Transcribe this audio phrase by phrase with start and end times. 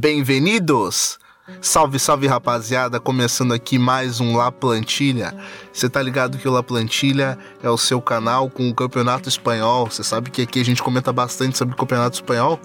[0.00, 1.18] Bem-vindos!
[1.60, 5.34] Salve, salve rapaziada, começando aqui mais um La Plantilha.
[5.72, 9.90] Você tá ligado que o La Plantilha é o seu canal com o Campeonato Espanhol.
[9.90, 12.60] Você sabe que aqui a gente comenta bastante sobre o Campeonato Espanhol,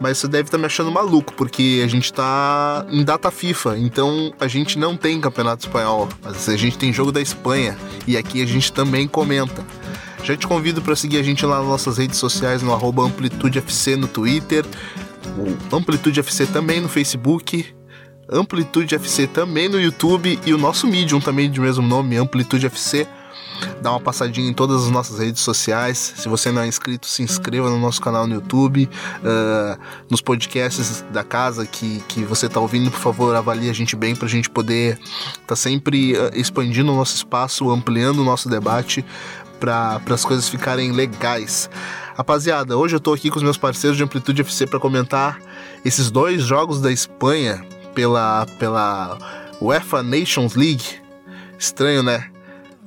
[0.00, 3.78] mas você deve estar tá me achando maluco, porque a gente tá em data FIFA,
[3.78, 7.76] então a gente não tem Campeonato Espanhol, mas a gente tem jogo da Espanha
[8.06, 9.64] e aqui a gente também comenta.
[10.26, 13.94] Já te convido para seguir a gente lá nas nossas redes sociais no arroba AmplitudeFC
[13.94, 14.64] no Twitter,
[15.38, 17.66] o Amplitude FC também no Facebook,
[18.28, 23.06] Amplitude FC também no YouTube e o nosso Medium também de mesmo nome, Amplitude FC.
[23.80, 26.14] Dá uma passadinha em todas as nossas redes sociais.
[26.16, 28.88] Se você não é inscrito, se inscreva no nosso canal no YouTube,
[29.22, 33.96] uh, nos podcasts da casa que, que você está ouvindo, por favor, avalie a gente
[33.96, 38.24] bem para a gente poder estar tá sempre uh, expandindo o nosso espaço, ampliando o
[38.24, 39.04] nosso debate
[39.58, 41.70] para as coisas ficarem legais.
[42.16, 45.38] Rapaziada, hoje eu tô aqui com os meus parceiros de Amplitude FC para comentar
[45.84, 47.62] esses dois jogos da Espanha
[47.94, 49.18] pela, pela
[49.60, 50.82] UEFA Nations League.
[51.58, 52.30] Estranho, né?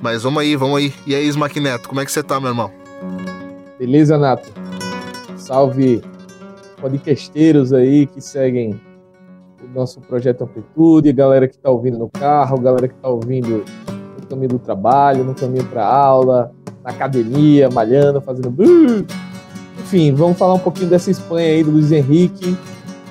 [0.02, 0.92] Mas vamos aí, vamos aí.
[1.06, 2.72] E aí, Smack Neto, como é que você tá, meu irmão?
[3.78, 4.52] Beleza, Nato?
[5.38, 6.02] Salve
[6.82, 8.82] podcasteiros aí que seguem
[9.64, 13.64] o nosso projeto Amplitude, galera que tá ouvindo no carro, galera que tá ouvindo
[14.20, 16.52] no caminho do trabalho, no caminho para aula,
[16.90, 18.54] na academia, malhando, fazendo.
[19.80, 22.58] Enfim, vamos falar um pouquinho dessa Espanha aí do Luiz Henrique.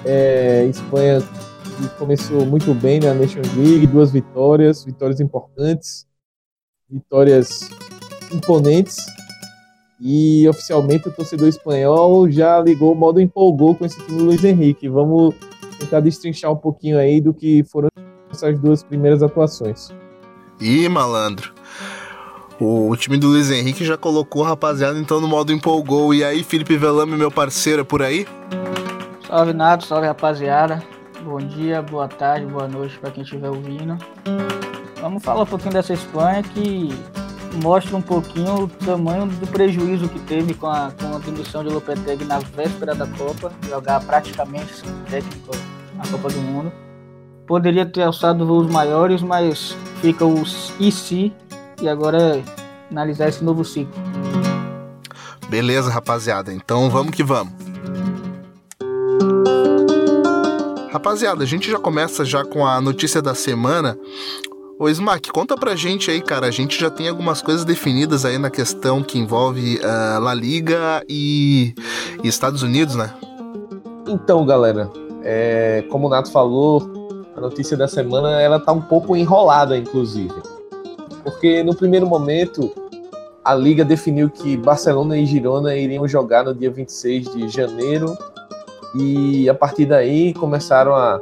[0.04, 1.22] É, Espanha
[1.98, 6.06] começou muito bem na Nations League, duas vitórias, vitórias importantes,
[6.90, 7.70] vitórias
[8.32, 9.06] imponentes.
[10.00, 14.44] E oficialmente o torcedor espanhol já ligou o modo empolgou com esse time do Luiz
[14.44, 14.88] Henrique.
[14.88, 15.34] Vamos
[15.78, 17.88] tentar destrinchar um pouquinho aí do que foram
[18.30, 19.88] essas duas primeiras atuações.
[20.60, 21.58] Ih, malandro.
[22.61, 26.12] O, time do Luiz Henrique já colocou rapaziada então no modo empolgou.
[26.12, 28.27] E aí, Felipe Velame, meu parceiro, é por aí?
[29.29, 30.83] Salve Nato, salve rapaziada.
[31.23, 33.97] Bom dia, boa tarde, boa noite para quem estiver ouvindo.
[35.01, 36.89] Vamos falar um pouquinho dessa Espanha que
[37.63, 41.70] mostra um pouquinho o tamanho do prejuízo que teve com a, com a demissão de
[41.70, 45.52] Lopetegui na véspera da Copa, jogar praticamente sem técnico
[45.95, 46.73] na Copa do Mundo.
[47.47, 51.33] Poderia ter alçado voos maiores, mas fica os e se
[51.80, 52.42] e agora
[52.90, 53.94] analisar esse novo ciclo.
[55.48, 56.52] Beleza, rapaziada.
[56.52, 57.52] Então vamos que vamos.
[60.90, 63.98] Rapaziada, a gente já começa já com a notícia da semana.
[64.78, 66.46] Ô Smack, conta pra gente aí, cara.
[66.46, 71.02] A gente já tem algumas coisas definidas aí na questão que envolve uh, La Liga
[71.08, 71.74] e,
[72.22, 73.12] e, Estados Unidos, né?
[74.06, 74.90] Então, galera,
[75.22, 76.88] é, como o Nato falou,
[77.36, 80.34] a notícia da semana ela tá um pouco enrolada, inclusive.
[81.23, 82.73] Porque no primeiro momento
[83.45, 88.17] a liga definiu que Barcelona e Girona iriam jogar no dia 26 de janeiro
[88.95, 91.20] e a partir daí começaram a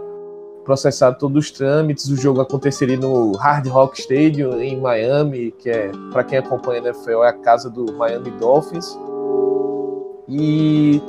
[0.64, 2.08] processar todos os trâmites.
[2.08, 6.84] O jogo aconteceria no Hard Rock Stadium em Miami, que é para quem acompanha a
[6.86, 8.98] NFL é a casa do Miami Dolphins.
[10.28, 11.00] E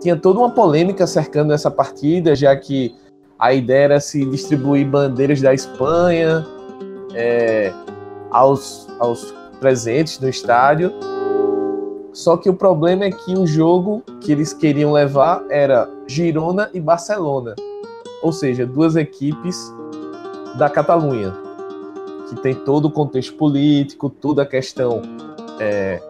[0.00, 2.94] tinha toda uma polêmica cercando essa partida, já que
[3.38, 6.44] a ideia era se distribuir bandeiras da Espanha,
[7.14, 7.72] é,
[8.30, 10.92] aos, aos presentes no estádio.
[12.12, 16.80] Só que o problema é que o jogo que eles queriam levar era Girona e
[16.80, 17.54] Barcelona,
[18.22, 19.72] ou seja, duas equipes
[20.58, 21.32] da Catalunha,
[22.28, 25.02] que tem todo o contexto político, toda a questão
[25.60, 26.02] é,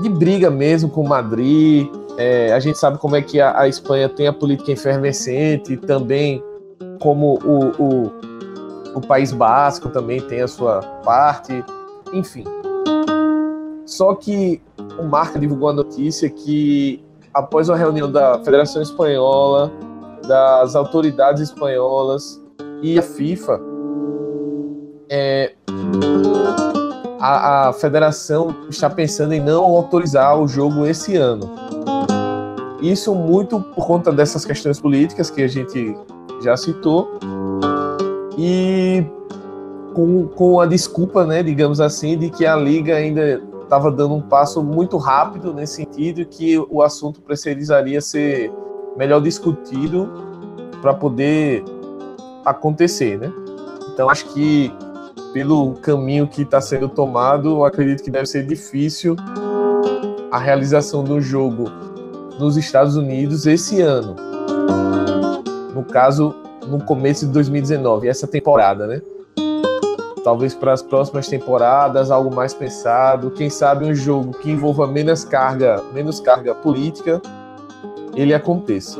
[0.00, 1.88] de briga mesmo com Madrid.
[2.16, 6.42] É, a gente sabe como é que a, a Espanha tem a política efervescente, também
[7.00, 8.12] como o, o
[8.98, 11.64] o País Basco também tem a sua parte,
[12.12, 12.44] enfim.
[13.86, 14.60] Só que
[14.98, 19.70] o Marca divulgou a notícia que após uma reunião da Federação Espanhola,
[20.26, 22.42] das autoridades espanholas
[22.82, 23.60] e a FIFA,
[25.08, 25.54] é,
[27.20, 31.48] a, a federação está pensando em não autorizar o jogo esse ano.
[32.82, 35.96] Isso muito por conta dessas questões políticas que a gente
[36.42, 37.18] já citou
[38.38, 39.04] e
[39.94, 44.22] com, com a desculpa, né, digamos assim, de que a liga ainda estava dando um
[44.22, 48.52] passo muito rápido nesse sentido que o assunto precisaria ser
[48.96, 50.08] melhor discutido
[50.80, 51.64] para poder
[52.44, 53.32] acontecer, né?
[53.92, 54.72] Então acho que
[55.32, 59.16] pelo caminho que está sendo tomado, acredito que deve ser difícil
[60.30, 61.64] a realização do jogo
[62.38, 64.14] nos Estados Unidos esse ano.
[65.74, 66.34] No caso,
[66.68, 69.00] no começo de 2019, essa temporada, né?
[70.22, 75.24] Talvez para as próximas temporadas algo mais pensado, quem sabe um jogo que envolva menos
[75.24, 77.22] carga, menos carga política,
[78.14, 78.98] ele aconteça.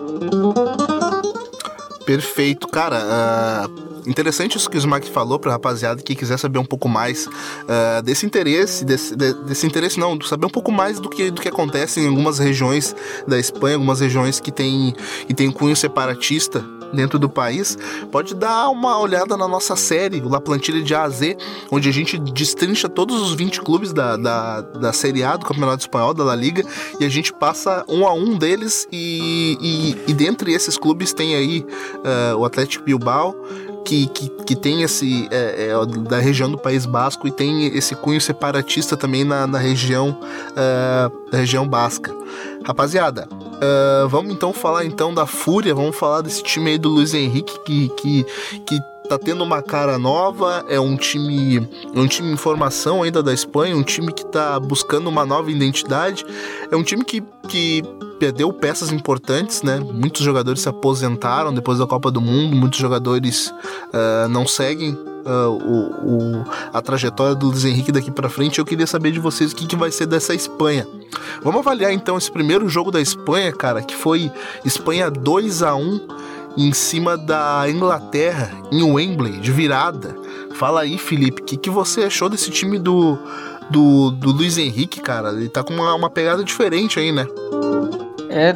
[2.08, 3.68] Perfeito, cara.
[3.68, 7.26] Uh, interessante isso que o Smack falou pra rapaziada que quiser saber um pouco mais
[7.26, 11.42] uh, desse interesse, desse, de, desse interesse não, saber um pouco mais do que, do
[11.42, 12.96] que acontece em algumas regiões
[13.26, 14.96] da Espanha, algumas regiões que tem,
[15.26, 17.76] que tem cunho separatista dentro do país,
[18.10, 21.36] pode dar uma olhada na nossa série, La Plantilha de A a Z,
[21.70, 25.80] onde a gente destrincha todos os 20 clubes da, da, da Série A do Campeonato
[25.80, 26.64] Espanhol, da La Liga,
[26.98, 31.34] e a gente passa um a um deles, e, e, e dentre esses clubes tem
[31.34, 31.66] aí
[31.98, 33.34] uh, o Atlético Bilbao,
[33.84, 37.94] que, que, que, tem esse é, é, da região do País Basco e tem esse
[37.94, 42.14] cunho separatista também na, na região uh, da região basca.
[42.64, 47.14] Rapaziada, uh, vamos então falar então da Fúria, vamos falar desse time aí do Luiz
[47.14, 48.26] Henrique que, que,
[48.66, 53.32] que tá tendo uma cara nova, é um time, um time em formação ainda da
[53.32, 56.24] Espanha, um time que tá buscando uma nova identidade,
[56.70, 57.82] é um time que, que
[58.18, 59.80] perdeu peças importantes, né?
[59.80, 65.50] Muitos jogadores se aposentaram depois da Copa do Mundo, muitos jogadores uh, não seguem uh,
[65.50, 68.58] o, o, a trajetória do Luiz Henrique daqui para frente.
[68.58, 70.86] Eu queria saber de vocês o que, que vai ser dessa Espanha.
[71.42, 74.30] Vamos avaliar então esse primeiro jogo da Espanha, cara, que foi
[74.64, 76.00] Espanha 2 a 1
[76.58, 80.14] em cima da Inglaterra, em Wembley, de virada.
[80.54, 83.16] Fala aí, Felipe, o que, que você achou desse time do,
[83.70, 85.30] do, do Luiz Henrique, cara?
[85.30, 87.24] Ele tá com uma, uma pegada diferente aí, né?
[88.28, 88.52] É,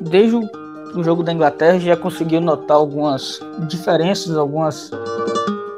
[0.00, 4.90] desde o jogo da Inglaterra já conseguiu notar algumas diferenças, algumas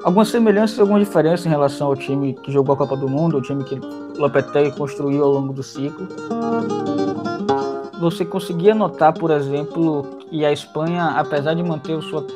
[0.04, 3.38] algumas semelhanças e algumas diferenças em relação ao time que jogou a Copa do Mundo,
[3.38, 3.74] o time que
[4.16, 6.06] Lopetegui construiu ao longo do ciclo.
[7.98, 12.26] Você conseguia notar, por exemplo, e a Espanha, apesar de manter sua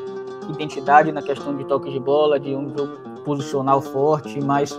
[0.48, 4.78] identidade na questão de toque de bola, de um jogo posicional forte, mas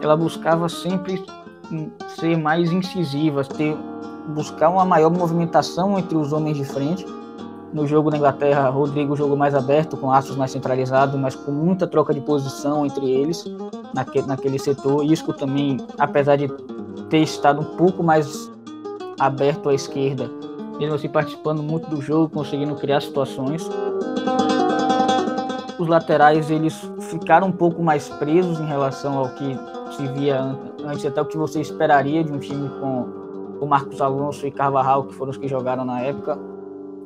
[0.00, 1.22] ela buscava sempre
[2.18, 3.76] ser mais incisiva, ter,
[4.28, 7.06] buscar uma maior movimentação entre os homens de frente.
[7.72, 11.86] No jogo da Inglaterra, Rodrigo jogou mais aberto, com aços mais centralizados, mas com muita
[11.86, 13.44] troca de posição entre eles
[13.94, 15.04] naquele, naquele setor.
[15.04, 16.48] Isco também, apesar de
[17.08, 18.50] ter estado um pouco mais
[19.22, 20.30] aberto à esquerda,
[20.78, 23.68] mesmo assim participando muito do jogo, conseguindo criar situações.
[25.78, 26.80] Os laterais eles
[27.10, 29.58] ficaram um pouco mais presos em relação ao que
[29.96, 30.40] se via
[30.84, 33.22] antes, até o que você esperaria de um time com
[33.60, 36.38] o Marcos Alonso e Carvajal, que foram os que jogaram na época.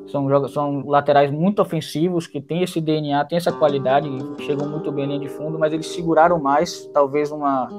[0.07, 4.09] São, são laterais muito ofensivos, que têm esse DNA, têm essa qualidade,
[4.39, 7.69] chegam muito bem linha de fundo, mas eles seguraram mais, talvez uma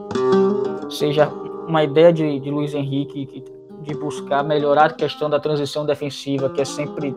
[0.91, 1.29] seja
[1.67, 6.51] uma ideia de, de Luiz Henrique que de buscar melhorar a questão da transição defensiva,
[6.51, 7.15] que é sempre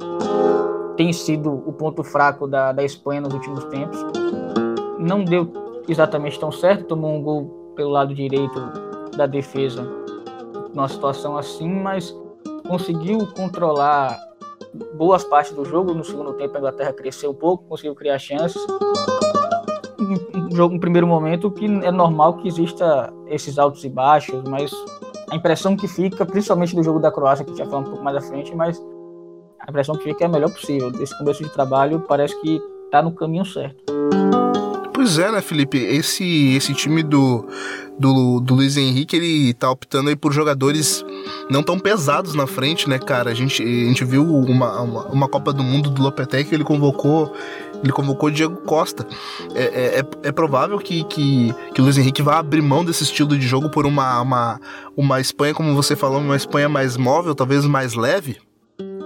[0.96, 3.98] tem sido o ponto fraco da, da Espanha nos últimos tempos.
[5.00, 5.52] Não deu
[5.88, 8.60] exatamente tão certo, tomou um gol pelo lado direito
[9.16, 9.82] da defesa
[10.74, 12.16] numa situação assim, mas
[12.68, 14.18] conseguiu controlar
[14.96, 15.94] boas partes do jogo.
[15.94, 18.62] No segundo tempo, a Inglaterra cresceu um pouco, conseguiu criar chances.
[20.34, 24.72] Um jogo, um primeiro momento, que é normal que exista esses altos e baixos, mas
[25.32, 28.18] a impressão que fica, principalmente do jogo da Croácia, que vai falar um pouco mais
[28.18, 28.78] à frente, mas
[29.62, 30.92] a impressão que fica é a melhor possível.
[31.02, 33.82] Esse começo de trabalho parece que está no caminho certo.
[34.94, 35.78] Pois é, né, Felipe?
[35.78, 37.48] Esse, esse time do,
[37.98, 41.04] do, do Luiz Henrique, ele tá optando aí por jogadores
[41.50, 43.32] não tão pesados na frente, né, cara?
[43.32, 47.34] A gente, a gente viu uma, uma, uma Copa do Mundo do Lopetegui, ele convocou
[47.84, 49.08] ele convocou Diego Costa.
[49.54, 53.04] É, é, é, é provável que, que, que o Luiz Henrique vá abrir mão desse
[53.04, 54.60] estilo de jogo por uma, uma,
[54.96, 58.38] uma Espanha, como você falou, uma Espanha mais móvel, talvez mais leve?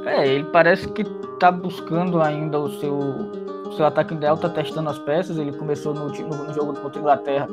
[0.06, 1.04] É, ele parece que
[1.40, 5.38] tá buscando ainda o seu, o seu ataque ideal, tá testando as peças.
[5.38, 7.48] Ele começou no, no, no jogo contra a Inglaterra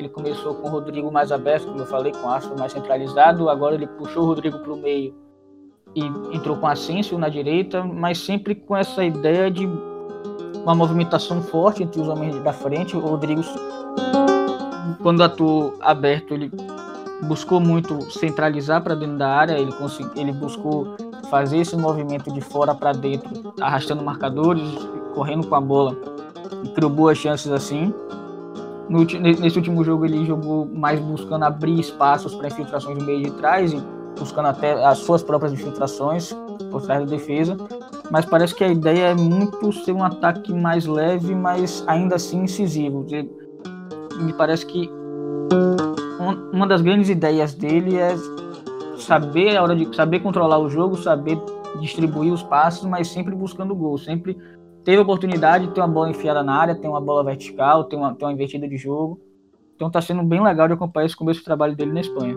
[0.00, 3.48] ele começou com o Rodrigo mais aberto, como eu falei, com o Astro mais centralizado.
[3.50, 5.14] Agora ele puxou o Rodrigo para o meio
[5.94, 9.68] e entrou com Asensio na direita, mas sempre com essa ideia de
[10.62, 12.96] uma movimentação forte entre os homens da frente.
[12.96, 13.42] O Rodrigo,
[15.02, 16.50] quando atuou aberto, ele
[17.22, 20.96] buscou muito centralizar para dentro da área, ele, consegui, ele buscou
[21.30, 24.62] fazer esse movimento de fora para dentro, arrastando marcadores,
[25.14, 25.96] correndo com a bola,
[26.74, 27.94] criou boas chances assim.
[28.88, 33.30] No, nesse último jogo ele jogou mais buscando abrir espaços para infiltrações do meio de
[33.32, 33.72] trás
[34.18, 36.36] buscando até as suas próprias infiltrações
[36.72, 37.56] por trás da defesa
[38.10, 42.42] mas parece que a ideia é muito ser um ataque mais leve, mas ainda assim
[42.42, 43.06] incisivo.
[44.20, 44.90] Me parece que
[46.52, 48.14] uma das grandes ideias dele é
[48.98, 51.40] saber a hora de saber controlar o jogo, saber
[51.80, 54.36] distribuir os passos, mas sempre buscando gol, sempre
[54.84, 57.96] ter a oportunidade de ter uma bola enfiada na área, ter uma bola vertical, ter
[57.96, 59.20] uma, ter uma invertida de jogo.
[59.76, 62.36] Então tá sendo bem legal de acompanhar esse começo de trabalho dele na Espanha.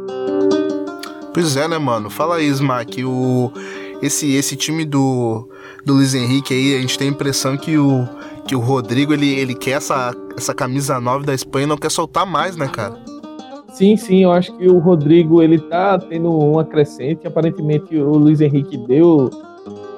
[1.34, 2.10] Pois é, né, mano?
[2.10, 3.51] Fala aí, Smack, o
[4.04, 5.48] esse, esse time do,
[5.86, 8.06] do Luiz Henrique aí, a gente tem a impressão que o,
[8.46, 11.90] que o Rodrigo ele, ele quer essa, essa camisa 9 da Espanha e não quer
[11.90, 12.98] soltar mais, né, cara?
[13.70, 17.26] Sim, sim, eu acho que o Rodrigo ele tá tendo uma crescente.
[17.26, 19.30] Aparentemente o Luiz Henrique deu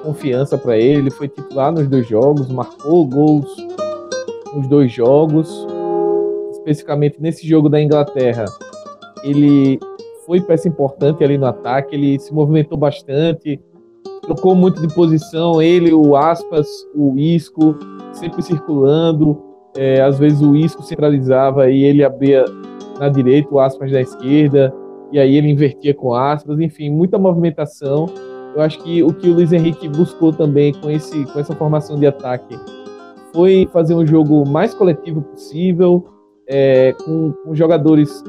[0.04, 3.56] confiança para ele, ele foi titular nos dois jogos, marcou gols
[4.54, 5.66] nos dois jogos.
[6.52, 8.44] Especificamente nesse jogo da Inglaterra,
[9.24, 9.80] ele
[10.24, 13.60] foi peça importante ali no ataque, ele se movimentou bastante,
[14.26, 17.76] trocou muito de posição, ele, o Aspas, o Isco,
[18.12, 19.40] sempre circulando.
[19.76, 22.44] É, às vezes o Isco centralizava e ele abria
[22.98, 24.74] na direita, o Aspas da esquerda,
[25.12, 28.06] e aí ele invertia com Aspas, enfim, muita movimentação.
[28.54, 31.98] Eu acho que o que o Luiz Henrique buscou também com, esse, com essa formação
[31.98, 32.58] de ataque
[33.32, 36.06] foi fazer um jogo mais coletivo possível,
[36.48, 38.24] é, com, com, jogadores,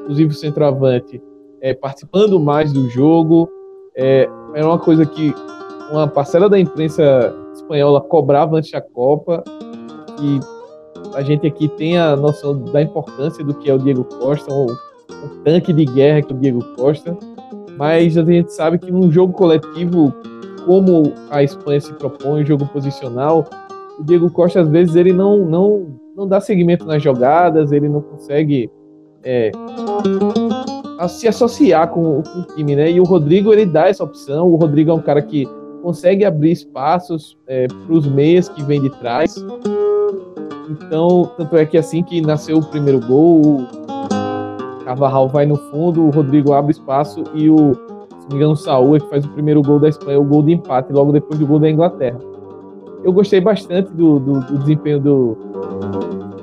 [0.00, 1.22] inclusive o centroavante,
[1.60, 3.48] é, participando mais do jogo.
[3.94, 5.34] É, era uma coisa que
[5.90, 9.42] uma parcela da imprensa espanhola cobrava antes da Copa,
[10.20, 10.40] e
[11.14, 14.66] a gente aqui tem a noção da importância do que é o Diego Costa, o,
[14.66, 17.16] o tanque de guerra que é o Diego Costa,
[17.76, 20.12] mas a gente sabe que num jogo coletivo,
[20.64, 23.44] como a Espanha se propõe, um jogo posicional,
[23.98, 28.00] o Diego Costa às vezes ele não, não, não dá seguimento nas jogadas, ele não
[28.00, 28.70] consegue
[29.24, 29.50] é,
[31.08, 32.90] se associar com, com, o time, né?
[32.90, 34.48] E o Rodrigo ele dá essa opção.
[34.48, 35.46] O Rodrigo é um cara que
[35.82, 39.34] consegue abrir espaços é, para os meias que vêm de trás.
[40.70, 46.02] Então, tanto é que assim que nasceu o primeiro gol, o Carvajal vai no fundo,
[46.06, 49.24] o Rodrigo abre espaço e o, se não me engano, o Saúl é que faz
[49.24, 52.18] o primeiro gol da Espanha, o gol de empate, logo depois do gol da Inglaterra.
[53.04, 55.36] Eu gostei bastante do, do, do desempenho do,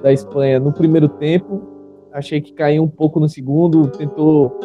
[0.02, 1.79] da Espanha no primeiro tempo.
[2.12, 4.60] Achei que caiu um pouco no segundo, tentou.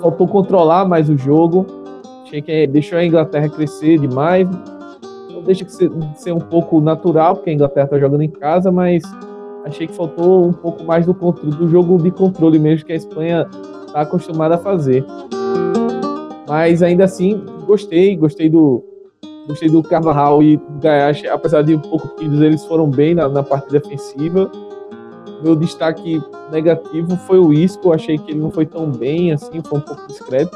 [0.00, 1.66] Faltou controlar mais o jogo.
[2.24, 4.48] Achei que deixou a Inglaterra crescer demais
[5.46, 9.02] deixa de ser, ser um pouco natural, porque a Inglaterra está jogando em casa, mas
[9.64, 13.48] achei que faltou um pouco mais do, do jogo de controle mesmo que a Espanha
[13.86, 15.04] está acostumada a fazer.
[16.46, 18.84] Mas ainda assim, gostei, gostei do
[19.48, 23.28] gostei do Carvajal e do Gayashi, apesar de um pouco tímidos, eles foram bem na,
[23.28, 24.50] na parte defensiva.
[25.46, 29.78] Meu destaque negativo foi o Isco, achei que ele não foi tão bem assim, foi
[29.78, 30.50] um pouco discreto.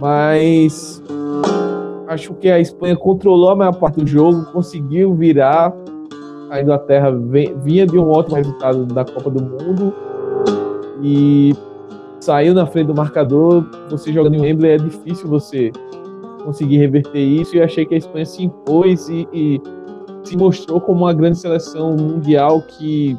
[0.00, 1.02] Mas
[2.08, 5.70] acho que a Espanha controlou a maior parte do jogo, conseguiu virar.
[6.48, 7.10] A Inglaterra
[7.62, 9.92] vinha de um ótimo resultado da Copa do Mundo
[11.02, 11.54] e
[12.18, 13.66] saiu na frente do marcador.
[13.90, 15.70] Você jogando em Wembley é difícil você
[16.42, 17.54] conseguir reverter isso.
[17.54, 19.60] E achei que a Espanha se impôs e, e
[20.24, 23.18] se mostrou como uma grande seleção mundial que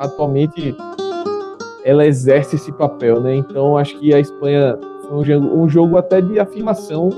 [0.00, 0.74] atualmente
[1.84, 3.36] ela exerce esse papel, né?
[3.36, 4.76] Então acho que a Espanha
[5.06, 7.10] foi um jogo, um jogo até de afirmação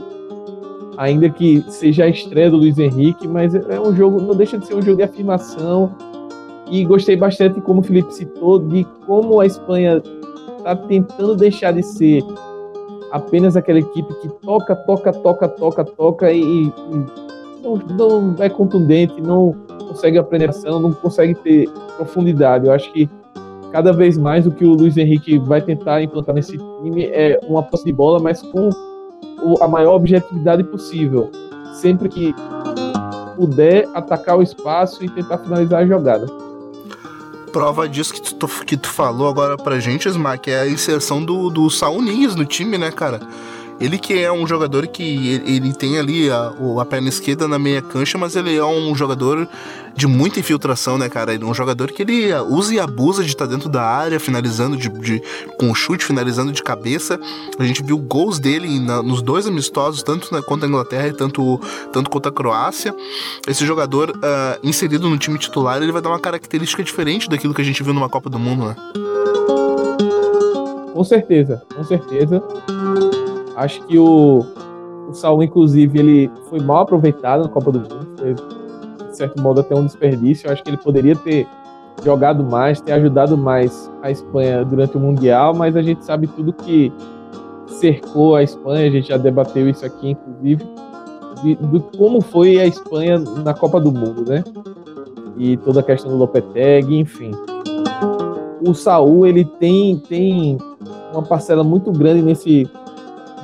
[0.96, 4.66] ainda que seja a estreia do Luiz Henrique, mas é um jogo, não deixa de
[4.66, 5.90] ser um jogo de afirmação.
[6.70, 10.02] E gostei bastante, como o Felipe citou, de como a Espanha
[10.58, 12.22] está tentando deixar de ser
[13.10, 16.72] apenas aquela equipe que toca, toca, toca, toca, toca e, e
[17.62, 19.54] não, não é contundente, não
[19.92, 22.66] consegue aprender ação, não consegue ter profundidade.
[22.66, 23.08] Eu acho que
[23.70, 27.62] cada vez mais o que o Luiz Henrique vai tentar implantar nesse time é uma
[27.62, 28.70] posse de bola, mas com
[29.60, 31.30] a maior objetividade possível.
[31.74, 32.34] Sempre que
[33.36, 36.26] puder atacar o espaço e tentar finalizar a jogada.
[37.50, 41.50] Prova disso que tu, que tu falou agora pra gente, Smack, é a inserção do,
[41.50, 43.20] do Saul Ningues no time, né, cara?
[43.82, 47.82] Ele que é um jogador que ele, tem ali a, a, perna esquerda na meia
[47.82, 49.48] cancha, mas ele é um jogador
[49.96, 51.34] de muita infiltração, né, cara?
[51.34, 54.76] Ele é um jogador que ele usa e abusa de estar dentro da área, finalizando
[54.76, 55.20] de, de
[55.58, 57.18] com chute, finalizando de cabeça.
[57.58, 61.60] A gente viu gols dele na, nos dois amistosos, tanto contra a Inglaterra e tanto,
[61.92, 62.94] tanto contra a Croácia.
[63.48, 67.60] Esse jogador uh, inserido no time titular, ele vai dar uma característica diferente daquilo que
[67.60, 68.76] a gente viu numa Copa do Mundo, né?
[70.92, 72.42] Com certeza, com certeza.
[73.56, 74.44] Acho que o,
[75.08, 78.08] o Saul, inclusive, ele foi mal aproveitado na Copa do Mundo.
[78.18, 78.34] Foi,
[79.08, 80.50] de certo modo, até um desperdício.
[80.50, 81.46] Acho que ele poderia ter
[82.04, 86.52] jogado mais, ter ajudado mais a Espanha durante o Mundial, mas a gente sabe tudo
[86.52, 86.92] que
[87.66, 90.64] cercou a Espanha, a gente já debateu isso aqui, inclusive,
[91.42, 94.42] de, de como foi a Espanha na Copa do Mundo, né?
[95.36, 97.32] E toda a questão do Lopetegui, enfim.
[98.66, 100.58] O Saul, ele tem, tem
[101.12, 102.68] uma parcela muito grande nesse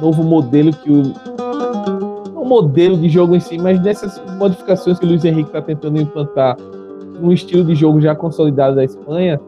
[0.00, 1.02] novo modelo que o.
[2.34, 6.00] Não modelo de jogo em si, mas dessas modificações que o Luiz Henrique está tentando
[6.00, 6.56] implantar
[7.20, 9.38] um estilo de jogo já consolidado da Espanha,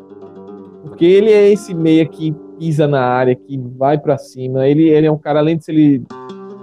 [0.85, 4.69] porque ele é esse meia que pisa na área, que vai para cima.
[4.69, 6.03] Ele, ele é um cara, além de ser, ele,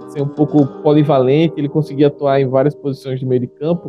[0.08, 3.88] ser um pouco polivalente, ele conseguir atuar em várias posições de meio de campo.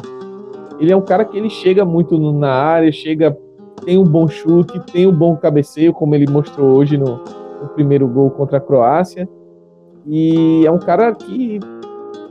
[0.79, 3.37] Ele é um cara que ele chega muito na área, chega,
[3.85, 7.21] tem um bom chute, tem um bom cabeceio, como ele mostrou hoje no,
[7.61, 9.29] no primeiro gol contra a Croácia.
[10.09, 11.59] E é um cara que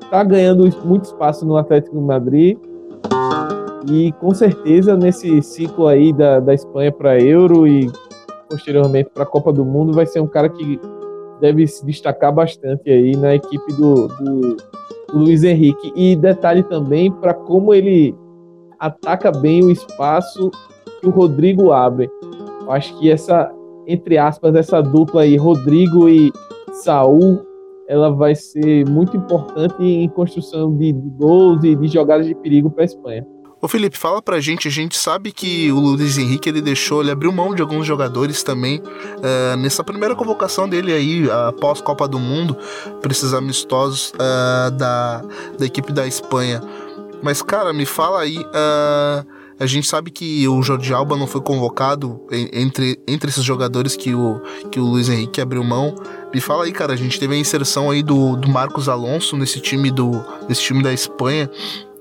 [0.02, 2.58] está ganhando muito espaço no Atlético de Madrid.
[3.88, 7.90] E com certeza nesse ciclo aí da, da Espanha para Euro e
[8.50, 10.80] posteriormente para a Copa do Mundo vai ser um cara que
[11.40, 14.56] deve se destacar bastante aí na equipe do, do,
[15.12, 15.92] do Luiz Henrique.
[15.94, 18.14] E detalhe também para como ele
[18.78, 20.50] ataca bem o espaço
[21.00, 22.10] que o Rodrigo abre.
[22.62, 23.52] Eu acho que essa,
[23.86, 26.32] entre aspas, essa dupla aí, Rodrigo e
[26.72, 27.47] Saul,
[27.88, 32.70] ela vai ser muito importante em construção de, de gols e de jogadas de perigo
[32.70, 33.26] para a Espanha.
[33.60, 37.10] Ô Felipe, fala pra gente, a gente sabe que o Luiz Henrique ele deixou, ele
[37.10, 42.20] abriu mão de alguns jogadores também uh, nessa primeira convocação dele aí, após Copa do
[42.20, 42.56] Mundo,
[43.02, 45.24] para esses amistosos uh, da,
[45.58, 46.60] da equipe da Espanha.
[47.20, 49.26] Mas, cara, me fala aí, uh,
[49.58, 54.14] a gente sabe que o Jordi Alba não foi convocado entre, entre esses jogadores que
[54.14, 54.40] o,
[54.70, 55.96] que o Luiz Henrique abriu mão.
[56.32, 59.60] Me fala aí, cara, a gente teve a inserção aí do, do Marcos Alonso nesse
[59.60, 61.50] time do nesse time da Espanha.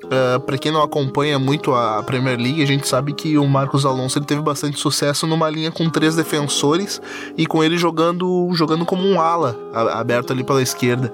[0.07, 3.45] Uh, ah, para quem não acompanha muito a Premier League, a gente sabe que o
[3.47, 7.01] Marcos Alonso ele teve bastante sucesso numa linha com três defensores
[7.37, 11.11] e com ele jogando jogando como um ala aberto ali pela esquerda.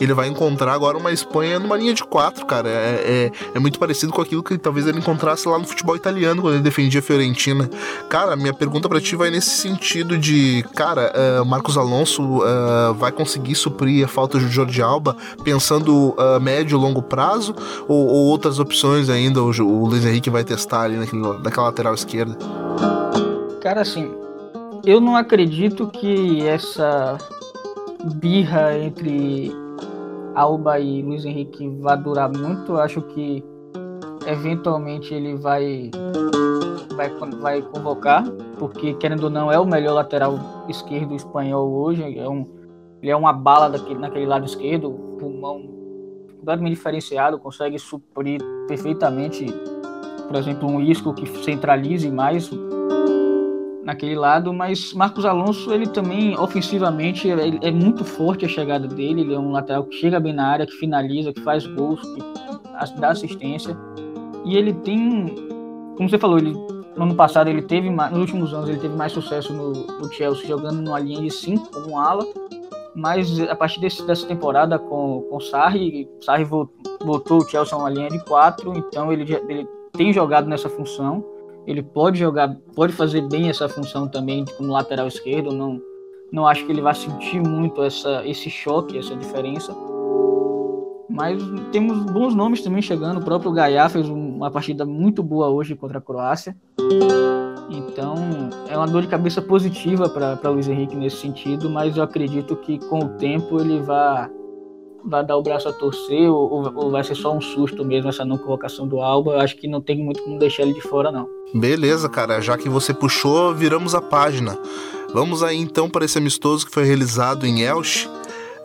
[0.00, 2.68] Ele vai encontrar agora uma Espanha numa linha de quatro, cara.
[2.68, 6.40] É, é, é muito parecido com aquilo que talvez ele encontrasse lá no futebol italiano
[6.42, 7.68] quando ele defendia a Fiorentina.
[8.08, 13.12] Cara, minha pergunta para ti vai nesse sentido de, cara, uh, Marcos Alonso uh, vai
[13.12, 17.54] conseguir suprir a falta de Jordi Alba pensando médio e longo prazo
[17.88, 21.94] ou, ou outras opções ainda o, o Luiz Henrique vai testar ali naquele, naquela lateral
[21.94, 22.36] esquerda?
[23.60, 24.10] Cara, assim,
[24.84, 27.18] eu não acredito que essa
[28.16, 29.50] birra entre
[30.34, 32.72] Alba e Luiz Henrique vá durar muito.
[32.72, 33.42] Eu acho que
[34.26, 35.90] eventualmente ele vai,
[36.94, 38.24] vai, vai convocar,
[38.58, 42.18] porque querendo ou não é o melhor lateral esquerdo espanhol hoje.
[42.18, 42.46] É um,
[43.02, 45.85] ele é uma bala daquele, naquele lado esquerdo, pulmão
[46.46, 49.46] completamente diferenciado, consegue suprir perfeitamente,
[50.28, 52.48] por exemplo, um Isco que centralize mais
[53.82, 59.22] naquele lado, mas Marcos Alonso, ele também, ofensivamente, ele é muito forte a chegada dele,
[59.22, 63.00] ele é um lateral que chega bem na área, que finaliza, que faz gols, que
[63.00, 63.76] dá assistência,
[64.44, 65.34] e ele tem,
[65.96, 66.52] como você falou, ele
[66.96, 70.46] no ano passado ele teve, nos últimos anos ele teve mais sucesso no, no Chelsea
[70.46, 72.24] jogando numa linha de 5 como um ala,
[72.96, 77.90] mas a partir desse, dessa temporada com, com o Sarri, Sarri voltou o Chelsea uma
[77.90, 81.22] linha de quatro, então ele, ele tem jogado nessa função,
[81.66, 85.78] ele pode jogar, pode fazer bem essa função também como lateral esquerdo, não,
[86.32, 89.76] não acho que ele vai sentir muito essa, esse choque, essa diferença.
[91.08, 91.40] Mas
[91.72, 93.20] temos bons nomes também chegando.
[93.20, 96.56] O próprio Gaia fez uma partida muito boa hoje contra a Croácia.
[97.68, 102.54] Então, é uma dor de cabeça positiva para Luiz Henrique nesse sentido, mas eu acredito
[102.56, 104.28] que com o tempo ele vai,
[105.04, 108.24] vai dar o braço a torcer ou, ou vai ser só um susto mesmo essa
[108.24, 109.32] não colocação do Alba.
[109.32, 111.28] Eu acho que não tem muito como deixar ele de fora, não.
[111.54, 112.40] Beleza, cara.
[112.40, 114.56] Já que você puxou, viramos a página.
[115.12, 118.08] Vamos aí então para esse amistoso que foi realizado em Elche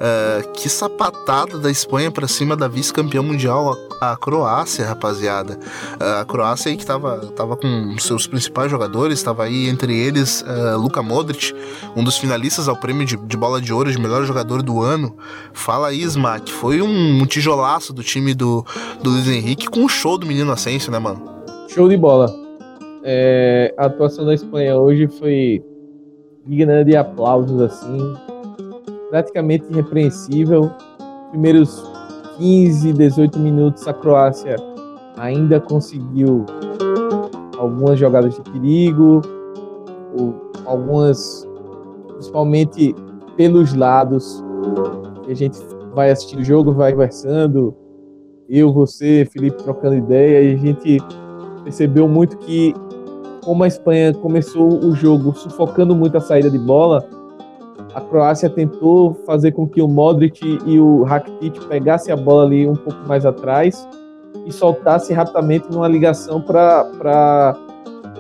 [0.02, 5.60] Uh, que sapatada da Espanha para cima da vice-campeã mundial, a, a, Croácia, rapaziada.
[6.00, 10.42] Uh, a Croácia aí que tava, tava com seus principais jogadores, estava aí entre eles
[10.42, 11.54] uh, Luka Modric,
[11.96, 15.16] um dos finalistas ao prêmio de, de, bola de ouro de melhor jogador do ano.
[15.54, 18.66] Fala aí, Smack, foi um, um tijolaço do time do,
[19.04, 21.22] do Luiz Henrique com o show do menino Asensio, né, mano?
[21.68, 22.34] Show de bola.
[23.04, 25.64] É, a atuação da Espanha hoje foi
[26.48, 28.31] digna de aplausos, assim
[29.12, 30.72] praticamente irrepreensível.
[31.30, 31.84] Primeiros
[32.38, 34.56] 15, 18 minutos, a Croácia
[35.18, 36.46] ainda conseguiu
[37.58, 39.22] algumas jogadas de perigo,
[40.66, 41.48] algumas,
[42.14, 42.96] principalmente
[43.36, 44.44] pelos lados.
[45.30, 45.60] a gente
[45.94, 47.76] vai assistir o jogo, vai conversando,
[48.50, 50.98] eu, você, Felipe trocando ideia, e a gente
[51.64, 52.74] percebeu muito que,
[53.44, 57.06] como a Espanha começou o jogo sufocando muito a saída de bola,
[57.94, 62.68] a Croácia tentou fazer com que o Modric e o Rakitic pegassem a bola ali
[62.68, 63.88] um pouco mais atrás
[64.46, 67.56] e soltassem rapidamente numa ligação para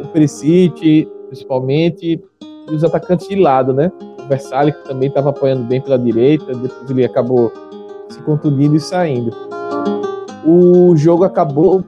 [0.03, 2.21] o Perisic, principalmente,
[2.69, 3.91] e os atacantes de lado, né?
[4.19, 7.51] O Versalhes, que também estava apoiando bem pela direita, depois ele acabou
[8.09, 9.31] se contundindo e saindo.
[10.45, 11.83] O jogo acabou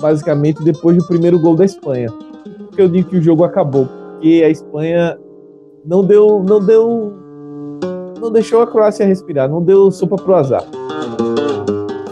[0.00, 2.08] basicamente depois do primeiro gol da Espanha.
[2.10, 3.86] Por que eu digo que o jogo acabou?
[3.86, 5.18] Porque a Espanha
[5.84, 7.12] não deu, não deu
[8.20, 10.64] não deixou a Croácia respirar, não deu sopa pro azar.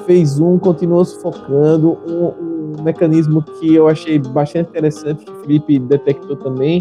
[0.07, 5.79] Fez um, continuou sufocando, um, um mecanismo que eu achei bastante interessante, que o Felipe
[5.81, 6.81] detectou também,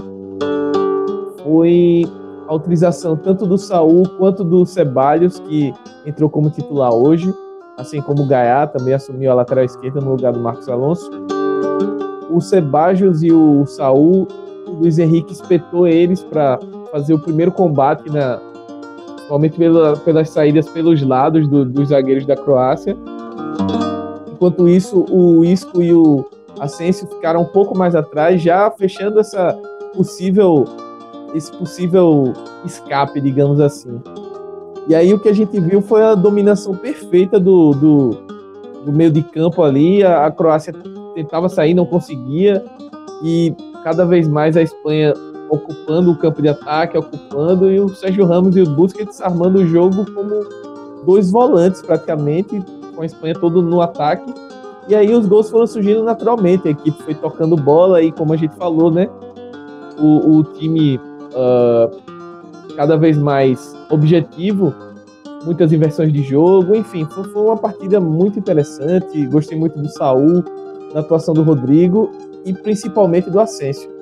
[1.44, 2.04] foi
[2.48, 5.74] a utilização tanto do Saul quanto do Ceballos, que
[6.06, 7.34] entrou como titular hoje,
[7.78, 11.10] assim como o Gaiá também assumiu a lateral esquerda no lugar do Marcos Alonso.
[12.30, 14.28] O Ceballos e o Saul,
[14.80, 16.60] Luiz Henrique espetou eles para
[16.92, 18.40] fazer o primeiro combate, na,
[19.16, 22.96] principalmente pela, pelas saídas pelos lados do, dos zagueiros da Croácia.
[24.32, 26.26] Enquanto isso, o Isco e o
[26.60, 29.58] Asensio ficaram um pouco mais atrás, já fechando essa
[29.94, 30.66] possível
[31.34, 32.32] esse possível
[32.64, 34.02] escape, digamos assim.
[34.88, 38.10] E aí o que a gente viu foi a dominação perfeita do, do,
[38.86, 40.04] do meio de campo ali.
[40.04, 40.74] A, a, Croácia
[41.14, 42.64] tentava sair, não conseguia.
[43.22, 43.54] E
[43.86, 45.14] cada vez mais a Espanha
[45.48, 49.66] ocupando o campo de ataque, ocupando, e o Sérgio Ramos e o Busquets armando o
[49.68, 50.44] jogo como
[51.06, 52.64] dois volantes praticamente,
[52.96, 54.34] com a Espanha todo no ataque.
[54.88, 58.38] E aí os gols foram surgindo naturalmente, a equipe foi tocando bola e como a
[58.38, 59.08] gente falou, né?
[60.00, 64.74] O, o time uh, cada vez mais objetivo,
[65.46, 69.28] muitas inversões de jogo, enfim, foi, foi uma partida muito interessante.
[69.28, 70.44] Gostei muito do Saul,
[70.92, 72.10] da atuação do Rodrigo
[72.46, 73.96] e principalmente do Asensio.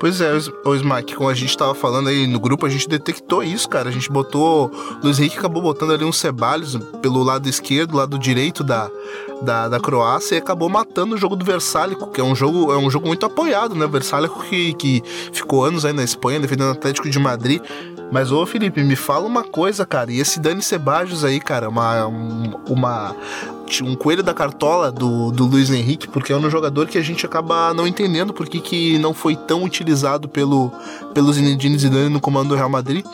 [0.00, 0.30] Pois é,
[0.64, 3.88] o Smack, como a gente tava falando aí no grupo, a gente detectou isso, cara.
[3.88, 4.70] A gente botou.
[5.02, 8.88] Luiz Henrique acabou botando ali uns Ceballos pelo lado esquerdo, lado direito da,
[9.42, 12.78] da, da Croácia e acabou matando o jogo do Versálico, que é um jogo, é
[12.78, 13.86] um jogo muito apoiado, né?
[13.86, 17.60] O Versálico que, que ficou anos aí na Espanha defendendo o Atlético de Madrid.
[18.10, 20.10] Mas, ô Felipe, me fala uma coisa, cara.
[20.10, 23.16] E esse Dani Sebajos aí, cara, uma, uma,
[23.82, 27.24] um coelho da cartola do, do Luiz Henrique, porque é um jogador que a gente
[27.24, 30.72] acaba não entendendo por que, que não foi tão utilizado pelo,
[31.14, 33.04] pelo Zinedine Zidane no comando do Real Madrid.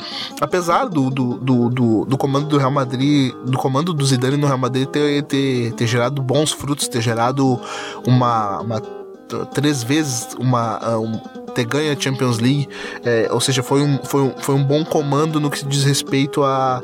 [0.41, 4.47] Apesar do, do, do, do, do comando do Real Madrid, do comando do Zidane no
[4.47, 7.61] Real Madrid ter, ter, ter gerado bons frutos, ter gerado
[8.07, 9.04] uma, uma
[9.47, 11.13] três vezes uma, ah, um,
[11.55, 12.69] ter ganho a Champions League,
[13.05, 16.43] é, ou seja, foi um, foi, um, foi um bom comando no que diz respeito
[16.43, 16.83] a,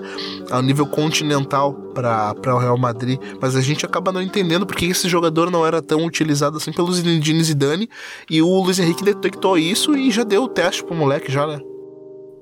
[0.51, 5.09] ao nível continental para o Real Madrid, mas a gente acaba não entendendo porque esse
[5.09, 7.89] jogador não era tão utilizado assim pelos Zinedine Zidane
[8.31, 11.61] e o Luiz Henrique detectou isso e já deu o teste pro moleque já, né?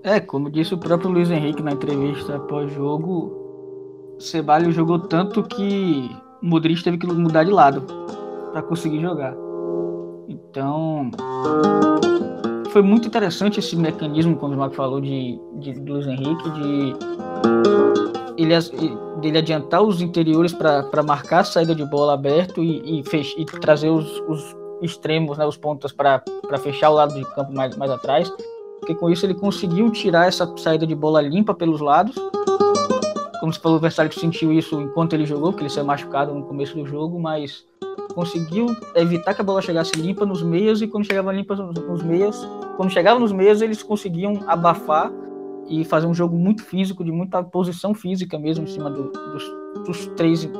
[0.04, 6.10] É, como disse o próprio Luiz Henrique na entrevista pós-jogo, Ceballos jogou tanto que
[6.42, 7.82] Modric teve que mudar de lado
[8.52, 9.47] para conseguir jogar.
[10.28, 11.10] Então,
[12.70, 16.94] foi muito interessante esse mecanismo, como o Marco falou, de, de, Luiz Henrique, de
[18.36, 23.44] ele, adiantar os interiores para marcar a saída de bola aberto e, e, fech, e
[23.44, 26.22] trazer os, os, extremos, né, os pontas para
[26.62, 28.30] fechar o lado de campo mais, mais atrás.
[28.80, 32.14] Porque com isso ele conseguiu tirar essa saída de bola limpa pelos lados.
[33.40, 36.44] Como se falou, o Versalhes sentiu isso enquanto ele jogou, porque ele saiu machucado no
[36.44, 37.64] começo do jogo, mas
[38.18, 42.44] conseguiu evitar que a bola chegasse limpa nos meios e quando chegava limpa nos meios,
[42.76, 45.12] quando chegava nos meios eles conseguiam abafar
[45.68, 49.44] e fazer um jogo muito físico, de muita posição física mesmo em cima do, dos,
[49.86, 50.50] dos, três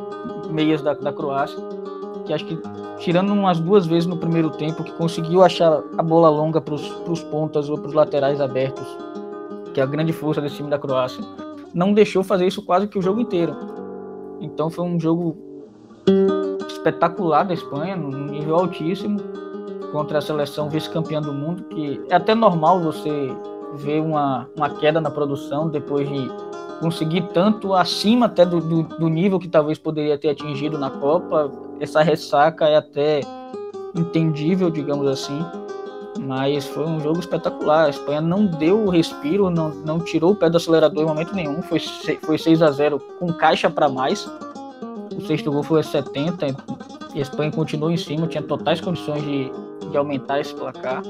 [0.48, 1.58] meias da, da Croácia,
[2.24, 2.56] que acho que
[3.00, 7.24] tirando umas duas vezes no primeiro tempo, que conseguiu achar a bola longa para os
[7.24, 8.86] pontas ou para os laterais abertos,
[9.74, 11.24] que é a grande força desse time da Croácia,
[11.74, 13.56] não deixou fazer isso quase que o jogo inteiro.
[14.40, 15.36] Então foi um jogo
[16.78, 19.20] espetacular da Espanha, num nível altíssimo,
[19.92, 23.34] contra a seleção vice-campeã do mundo, que é até normal você
[23.74, 26.30] ver uma, uma queda na produção depois de
[26.80, 31.50] conseguir tanto acima até do, do, do nível que talvez poderia ter atingido na Copa.
[31.80, 33.20] Essa ressaca é até
[33.94, 35.44] entendível, digamos assim.
[36.18, 37.86] Mas foi um jogo espetacular.
[37.86, 41.34] A Espanha não deu o respiro, não, não tirou o pé do acelerador em momento
[41.34, 41.62] nenhum.
[41.62, 44.28] Foi, foi 6 a 0 com caixa para mais.
[45.18, 46.46] O sexto gol foi a 70
[47.12, 49.50] e a Espanha continuou em cima, tinha totais condições de,
[49.90, 51.02] de aumentar esse placar.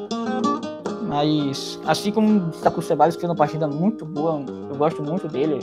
[1.07, 5.03] Mas, assim como está com o Ceballos, que fez uma partida muito boa, eu gosto
[5.03, 5.61] muito dele.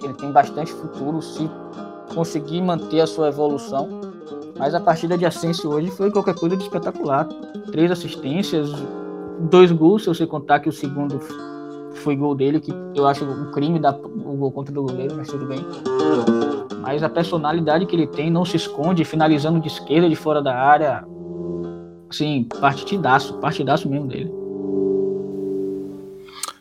[0.00, 1.50] Ele tem bastante futuro se
[2.14, 4.00] conseguir manter a sua evolução.
[4.56, 7.28] Mas a partida de Asensio hoje foi qualquer coisa de espetacular.
[7.72, 8.70] Três assistências,
[9.40, 11.20] dois gols, se você contar que o segundo
[11.94, 15.26] foi gol dele, que eu acho um crime dar o gol contra o goleiro, mas
[15.26, 15.64] tudo bem.
[16.80, 20.54] Mas a personalidade que ele tem não se esconde, finalizando de esquerda, de fora da
[20.54, 21.04] área.
[22.08, 24.38] Assim, partidaço, partidaço mesmo dele.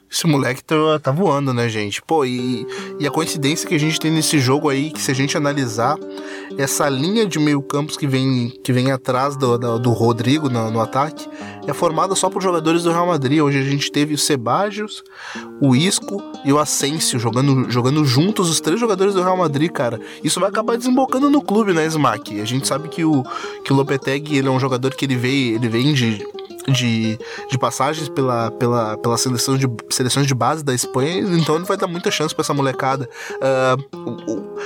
[0.09, 2.01] Esse moleque tá, tá voando, né, gente?
[2.01, 2.65] Pô, e,
[2.97, 5.97] e a coincidência que a gente tem nesse jogo aí, que se a gente analisar,
[6.57, 10.71] essa linha de meio campos que vem, que vem atrás do, do, do Rodrigo no,
[10.71, 11.27] no, ataque,
[11.67, 13.41] é formada só por jogadores do Real Madrid.
[13.41, 15.03] Hoje a gente teve o Sebajos,
[15.62, 19.99] o Isco e o Asensio jogando, jogando juntos, os três jogadores do Real Madrid, cara.
[20.23, 22.39] Isso vai acabar desembocando no clube, né, Smack?
[22.39, 23.23] A gente sabe que o,
[23.63, 26.25] que o Lopetegui, ele é um jogador que ele veio, ele vem de
[26.67, 27.17] de,
[27.49, 31.77] de passagens pela, pela, pela seleção de, seleções de base da Espanha, então ele vai
[31.77, 33.10] dar muita chance para essa molecada.
[33.36, 34.58] Uh,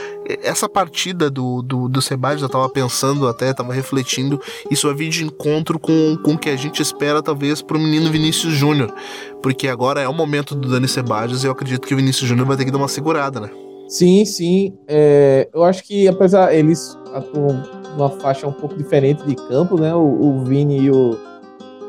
[0.42, 5.10] essa partida do, do, do Sebadios, eu tava pensando até, tava refletindo, isso vai vir
[5.10, 8.94] de encontro com, com o que a gente espera, talvez, pro menino Vinícius Júnior.
[9.42, 12.48] Porque agora é o momento do Dani Sebadios e eu acredito que o Vinícius Júnior
[12.48, 13.50] vai ter que dar uma segurada, né?
[13.88, 14.74] Sim, sim.
[14.88, 17.62] É, eu acho que apesar eles atuam
[17.96, 19.94] numa faixa um pouco diferente de campo, né?
[19.94, 21.18] O, o Vini e o,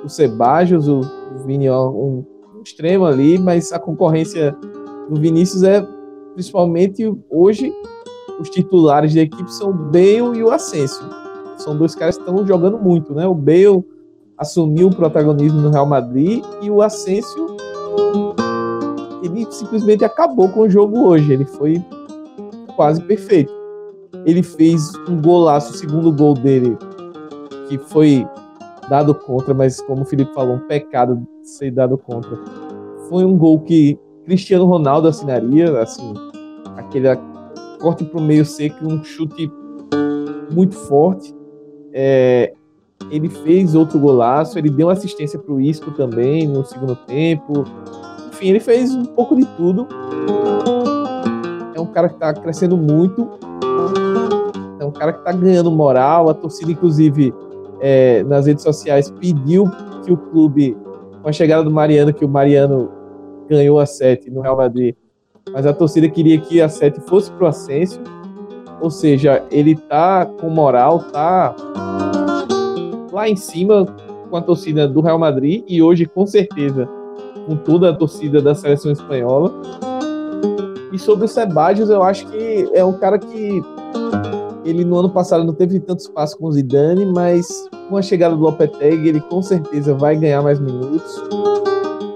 [0.05, 1.01] o Sebajos, o,
[1.47, 4.57] Vini um, um extremo ali, mas a concorrência
[5.09, 5.87] do Vinícius é
[6.35, 7.73] principalmente hoje
[8.41, 11.05] os titulares da equipe são o Bale e o Asensio.
[11.57, 13.27] São dois caras que estão jogando muito, né?
[13.27, 13.85] O Bale
[14.37, 17.57] assumiu o protagonismo no Real Madrid e o Asensio
[19.23, 21.33] ele simplesmente acabou com o jogo hoje.
[21.33, 21.83] Ele foi
[22.75, 23.53] quase perfeito.
[24.27, 26.77] Ele fez um golaço, o segundo gol dele,
[27.69, 28.27] que foi
[28.93, 32.39] dado contra, mas como o Felipe falou, um pecado ser dado contra.
[33.09, 36.13] Foi um gol que Cristiano Ronaldo assinaria, assim,
[36.77, 37.09] aquele
[37.81, 39.51] corte para o meio seco, um chute
[40.51, 41.35] muito forte.
[41.91, 42.53] É,
[43.11, 47.65] ele fez outro golaço, ele deu assistência para o Isco também no segundo tempo.
[48.29, 49.89] Enfim, ele fez um pouco de tudo.
[51.75, 53.27] É um cara que está crescendo muito.
[54.79, 56.29] É um cara que está ganhando moral.
[56.29, 57.33] A torcida, inclusive,
[57.83, 59.69] é, nas redes sociais pediu
[60.05, 60.77] que o clube,
[61.21, 62.89] com a chegada do Mariano, que o Mariano
[63.49, 64.95] ganhou a sete no Real Madrid,
[65.53, 68.01] mas a torcida queria que a sete fosse pro Ascenso,
[68.81, 71.55] ou seja, ele tá com moral, tá
[73.13, 73.85] lá em cima
[74.31, 76.89] com a torcida do Real Madrid e hoje com certeza
[77.47, 79.53] com toda a torcida da seleção espanhola.
[80.93, 83.63] E sobre o Sebadios, eu acho que é um cara que
[84.65, 88.37] ele no ano passado não teve tanto espaço com o Zidane, mas com a chegada
[88.37, 91.21] do Lopetegui, ele com certeza vai ganhar mais minutos.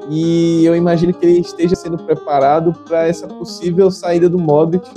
[0.09, 4.89] E eu imagino que ele esteja sendo preparado para essa possível saída do Modric.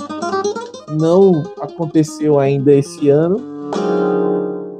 [0.98, 3.38] Não aconteceu ainda esse ano,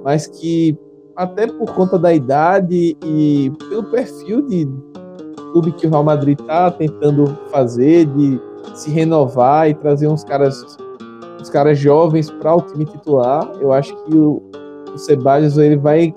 [0.04, 0.78] mas que
[1.16, 4.68] até por conta da idade e pelo perfil de
[5.52, 8.40] clube que o Real Madrid está tentando fazer, de
[8.74, 10.76] se renovar e trazer uns caras
[11.40, 13.50] os caras jovens para o time titular.
[13.60, 14.42] Eu acho que o,
[14.94, 16.12] o ele vai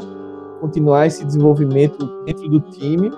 [0.60, 3.12] continuar esse desenvolvimento dentro do time.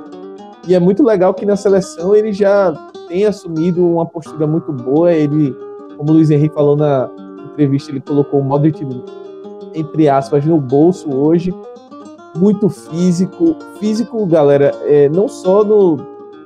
[0.68, 2.74] E é muito legal que na seleção ele já
[3.08, 5.14] tem assumido uma postura muito boa.
[5.14, 5.56] Ele,
[5.98, 7.10] como o Luiz Henrique falou na
[7.52, 8.86] entrevista, ele colocou o Modric,
[9.74, 11.54] entre aspas, no bolso hoje.
[12.36, 13.56] Muito físico.
[13.80, 15.98] Físico, galera, é, não só no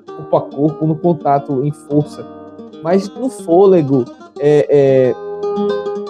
[0.06, 2.26] corpo a corpo, no contato em força,
[2.84, 4.06] mas no fôlego.
[4.38, 5.29] É, é,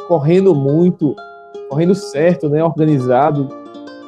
[0.07, 1.15] correndo muito,
[1.69, 3.47] correndo certo, né, organizado,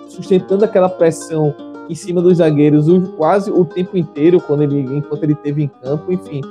[0.08, 1.54] sustentando aquela pressão
[1.90, 6.12] em cima dos zagueiros quase o tempo inteiro quando ele, enquanto ele teve em campo.
[6.12, 6.42] Enfim,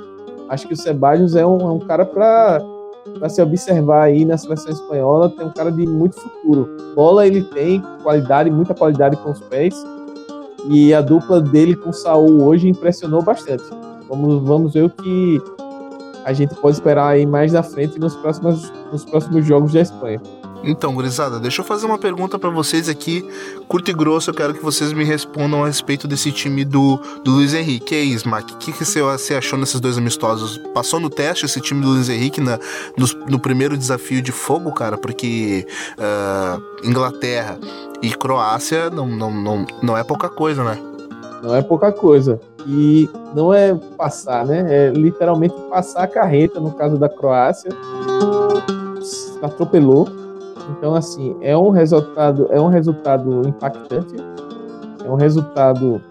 [0.49, 2.61] acho que o Sebadios é um, é um cara para
[3.17, 6.69] para se observar aí na seleção espanhola, tem um cara de muito futuro.
[6.95, 9.75] Bola ele tem, qualidade, muita qualidade com os pés.
[10.69, 13.63] E a dupla dele com o Saul hoje impressionou bastante.
[14.07, 15.41] Vamos, vamos ver o que
[16.25, 20.21] a gente pode esperar aí mais da frente nos próximos, nos próximos jogos da Espanha.
[20.63, 23.27] Então, gurizada, deixa eu fazer uma pergunta para vocês aqui,
[23.67, 27.31] curto e grosso, eu quero que vocês me respondam a respeito desse time do, do
[27.31, 27.95] Luiz Henrique.
[27.95, 30.59] E aí, Smack, o que, que você achou nesses dois amistosos?
[30.73, 32.59] Passou no teste esse time do Luiz Henrique na,
[32.95, 34.97] no, no primeiro desafio de fogo, cara?
[34.97, 35.65] Porque
[35.97, 37.57] uh, Inglaterra
[38.01, 40.77] e Croácia não, não, não, não é pouca coisa, né?
[41.41, 42.39] Não é pouca coisa.
[42.67, 44.65] E não é passar, né?
[44.69, 47.71] É literalmente passar a carreta, no caso da Croácia.
[49.41, 50.07] Atropelou.
[50.77, 54.15] Então, assim, é um resultado, é um resultado impactante.
[55.03, 56.01] É um resultado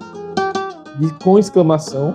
[0.98, 2.14] de, com exclamação.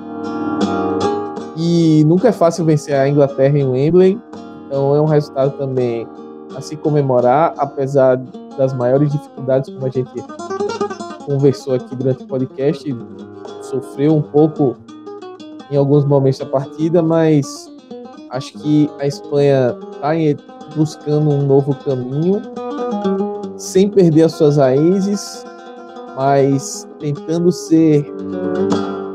[1.57, 4.19] E nunca é fácil vencer a Inglaterra em Wembley.
[4.67, 6.07] Então é um resultado também
[6.55, 8.17] a se comemorar, apesar
[8.57, 10.11] das maiores dificuldades, como a gente
[11.25, 12.95] conversou aqui durante o podcast,
[13.75, 14.75] sofreu um pouco
[15.71, 17.71] em alguns momentos da partida, mas
[18.29, 22.41] acho que a Espanha está buscando um novo caminho,
[23.57, 25.43] sem perder as suas raízes,
[26.15, 28.05] mas tentando ser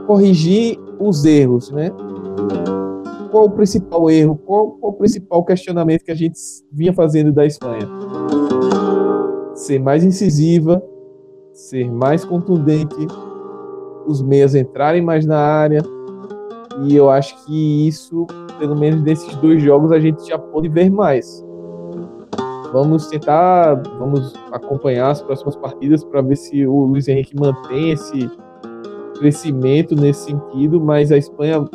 [0.06, 1.90] corrigir os erros, né?
[3.30, 4.36] Qual o principal erro?
[4.44, 6.38] Qual, qual o principal questionamento que a gente
[6.72, 7.88] vinha fazendo da Espanha?
[9.54, 10.82] Ser mais incisiva,
[11.52, 12.96] ser mais contundente,
[14.06, 15.82] os meias entrarem mais na área.
[16.82, 18.26] E eu acho que isso,
[18.58, 21.44] pelo menos nesses dois jogos, a gente já pode ver mais.
[22.72, 28.30] Vamos tentar, vamos acompanhar as próximas partidas para ver se o Luiz Henrique mantém esse
[29.18, 31.68] crescimento nesse sentido, mas a Espanha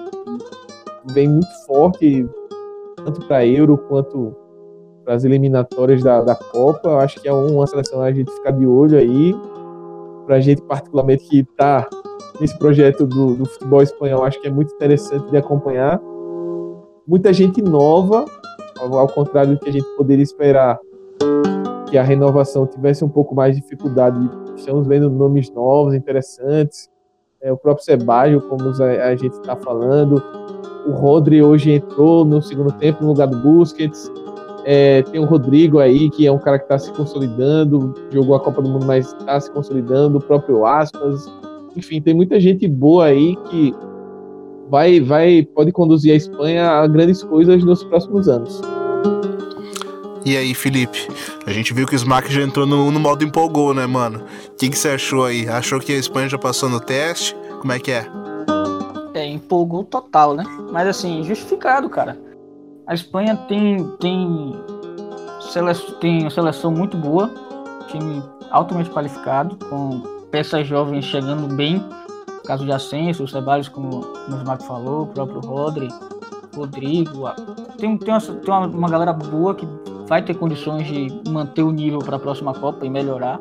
[1.14, 2.28] vem muito forte,
[2.96, 4.34] tanto para Euro quanto
[5.04, 6.90] para as eliminatórias da, da Copa.
[6.90, 9.36] Eu acho que é uma seleção a gente ficar de olho aí.
[10.26, 11.88] Para a gente, particularmente, que está
[12.40, 16.00] nesse projeto do, do futebol espanhol, acho que é muito interessante de acompanhar.
[17.08, 18.26] Muita gente nova,
[18.80, 20.80] ao contrário do que a gente poderia esperar,
[21.90, 24.18] que a renovação tivesse um pouco mais de dificuldade.
[24.56, 26.90] Estamos vendo nomes novos, interessantes.
[27.42, 30.22] É, o próprio Sebaio, como a, a gente está falando.
[30.88, 34.12] O Rodri hoje entrou no segundo tempo no lugar do Busquets.
[34.66, 38.40] É, tem o Rodrigo aí, que é um cara que está se consolidando, jogou a
[38.40, 40.18] Copa do Mundo, mas está se consolidando.
[40.18, 41.32] O próprio Aspas.
[41.76, 43.74] Enfim, tem muita gente boa aí que
[44.70, 48.62] vai, vai, pode conduzir a Espanha a grandes coisas nos próximos anos.
[50.26, 51.08] E aí, Felipe?
[51.46, 54.24] A gente viu que o Smack já entrou no, no modo empolgou, né, mano?
[54.50, 55.48] O que, que você achou aí?
[55.48, 57.36] Achou que a Espanha já passou no teste?
[57.60, 58.08] Como é que é?
[59.14, 60.44] É, empolgou total, né?
[60.72, 62.20] Mas assim, justificado, cara.
[62.88, 64.56] A Espanha tem, tem,
[65.52, 65.74] sele...
[66.02, 67.32] tem uma seleção muito boa,
[67.88, 71.82] time altamente qualificado, com peças jovens chegando bem.
[72.46, 75.88] Caso de Ascenso, o Ceballos, como o Smack falou, o próprio Rodri,
[76.54, 77.30] Rodrigo.
[77.78, 79.66] Tem, tem, uma, tem uma, uma galera boa que
[80.06, 83.40] vai ter condições de manter o nível para a próxima Copa e melhorar.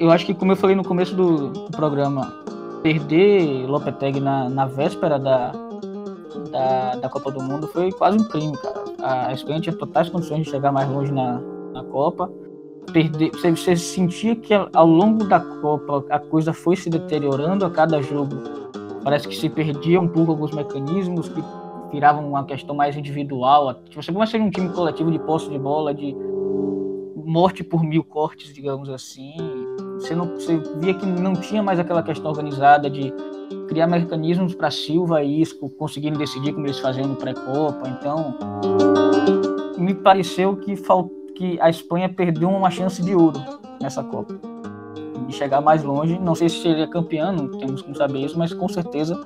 [0.00, 2.34] Eu acho que, como eu falei no começo do, do programa,
[2.82, 5.52] perder Lopetegui na, na véspera da,
[6.50, 9.28] da, da, Copa do Mundo foi quase um crime, cara.
[9.28, 11.40] A Espanha tinha totais condições de chegar mais longe na,
[11.72, 12.28] na Copa.
[12.92, 18.00] Perder, você, sentia que ao longo da Copa a coisa foi se deteriorando a cada
[18.00, 18.36] jogo.
[19.02, 21.42] Parece que se perdia um pouco alguns mecanismos, que
[21.92, 23.74] viravam uma questão mais individual.
[23.88, 26.14] Tipo, você começa a ser um time coletivo de posse de bola, de
[27.24, 29.34] morte por mil cortes, digamos assim.
[29.98, 33.12] Você, não, você via que não tinha mais aquela questão organizada de
[33.68, 37.88] criar mecanismos para Silva e Isco conseguirem decidir como eles faziam no pré-copa.
[37.88, 38.36] Então,
[39.78, 40.76] me pareceu que,
[41.34, 43.40] que a Espanha perdeu uma chance de ouro
[43.80, 44.34] nessa Copa.
[45.26, 46.18] De chegar mais longe.
[46.18, 49.18] Não sei se seria campeão, não temos como saber isso, mas com certeza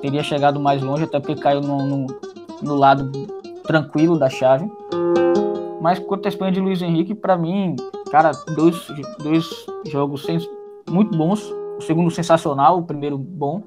[0.00, 2.06] teria chegado mais longe, até porque caiu no, no,
[2.62, 3.10] no lado
[3.64, 4.70] tranquilo da chave.
[5.80, 7.76] Mas quanto à Espanha de Luiz Henrique, para mim,
[8.10, 8.86] cara, dois,
[9.22, 9.48] dois
[9.86, 10.26] jogos
[10.90, 11.42] muito bons.
[11.78, 13.62] O segundo sensacional, o primeiro bom.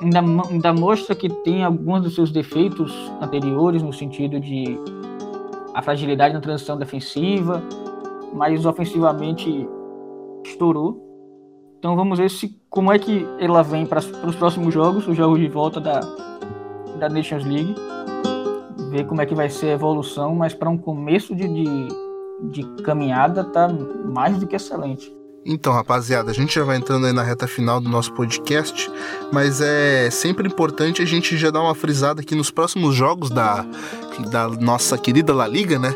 [0.00, 4.76] Ainda, ainda mostra que tem alguns dos seus defeitos anteriores, no sentido de
[5.74, 7.62] a fragilidade na transição defensiva,
[8.32, 9.68] mas ofensivamente
[10.44, 11.10] estourou.
[11.78, 15.38] Então vamos ver se como é que ela vem para os próximos jogos, os jogos
[15.38, 16.00] de volta da,
[16.98, 17.74] da Nations League.
[18.90, 21.88] Ver como é que vai ser a evolução, mas para um começo de, de,
[22.50, 25.21] de caminhada tá mais do que excelente.
[25.44, 28.88] Então, rapaziada, a gente já vai entrando aí na reta final do nosso podcast,
[29.32, 33.66] mas é sempre importante a gente já dar uma frisada aqui nos próximos jogos da,
[34.30, 35.92] da nossa querida La Liga, né?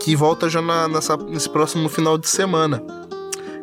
[0.00, 2.82] Que volta já na, nessa, nesse próximo final de semana.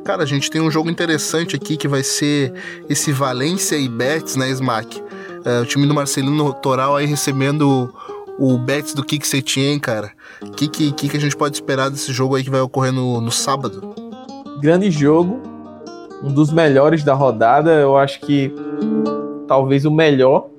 [0.06, 2.54] Cara, a gente tem um jogo interessante aqui que vai ser
[2.90, 5.04] esse Valência e Betis, né, Smack?
[5.44, 7.94] É, o time do Marcelino Toral aí recebendo
[8.38, 10.14] o, Betis do Kik Setien, cara.
[10.42, 13.20] O que, que, que, a gente pode esperar desse jogo aí que vai ocorrer no,
[13.20, 13.94] no sábado?
[14.62, 15.40] Grande jogo,
[16.22, 18.54] um dos melhores da rodada, eu acho que
[19.48, 20.50] talvez o melhor.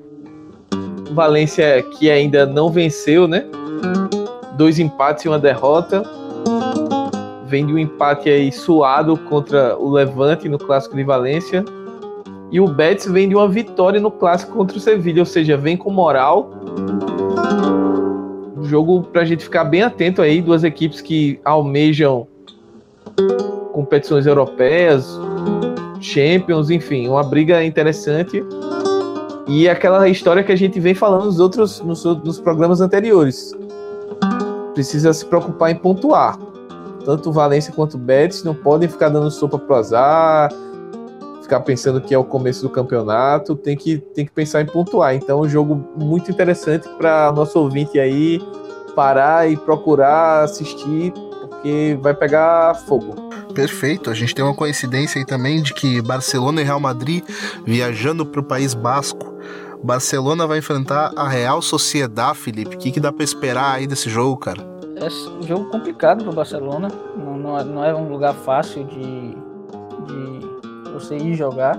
[1.12, 3.44] Valência que ainda não venceu, né?
[4.56, 6.02] Dois empates e uma derrota
[7.46, 11.62] vem de um empate aí suado contra o Levante no Clássico de Valência.
[12.50, 15.76] E o Betis vem de uma vitória no Clássico contra o Sevilha, ou seja, vem
[15.76, 16.50] com moral.
[18.56, 22.26] Um jogo para a gente ficar bem atento aí, duas equipes que almejam
[23.72, 25.18] competições europeias,
[26.00, 28.44] Champions, enfim, uma briga interessante.
[29.46, 33.52] E aquela história que a gente vem falando nos outros nos, nos programas anteriores.
[34.74, 36.38] Precisa se preocupar em pontuar
[37.04, 40.50] tanto o Valência quanto o Betis não podem ficar dando sopa pro azar,
[41.42, 45.14] ficar pensando que é o começo do campeonato, tem que, tem que pensar em pontuar.
[45.14, 48.40] Então, é um jogo muito interessante para nosso ouvinte aí
[48.94, 53.29] parar e procurar assistir, porque vai pegar fogo.
[53.54, 54.10] Perfeito.
[54.10, 57.24] A gente tem uma coincidência aí também de que Barcelona e Real Madrid
[57.64, 59.34] viajando para o País Basco.
[59.82, 62.76] Barcelona vai enfrentar a Real Sociedade, Felipe.
[62.76, 64.60] O que, que dá para esperar aí desse jogo, cara?
[64.96, 66.88] É um jogo complicado para o Barcelona.
[67.16, 71.78] Não, não, é, não, é um lugar fácil de, de você ir jogar.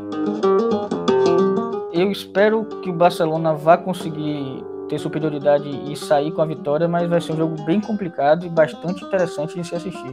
[1.93, 7.07] Eu espero que o Barcelona vá conseguir ter superioridade e sair com a vitória, mas
[7.07, 10.11] vai ser um jogo bem complicado e bastante interessante de se assistir.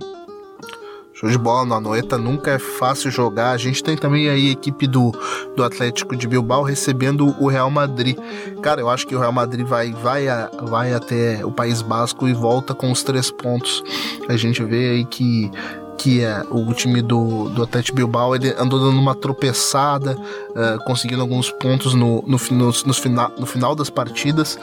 [1.19, 3.51] Show de bola, no Anoeta nunca é fácil jogar.
[3.51, 5.11] A gente tem também aí a equipe do,
[5.57, 8.17] do Atlético de Bilbao recebendo o Real Madrid.
[8.63, 12.29] Cara, eu acho que o Real Madrid vai, vai, a, vai até o País Basco
[12.29, 13.83] e volta com os três pontos.
[14.29, 15.51] A gente vê aí que
[15.99, 21.21] que é o time do, do Atlético Bilbao, ele andou dando uma tropeçada, uh, conseguindo
[21.21, 24.59] alguns pontos no, no, no, no, final, no final das partidas.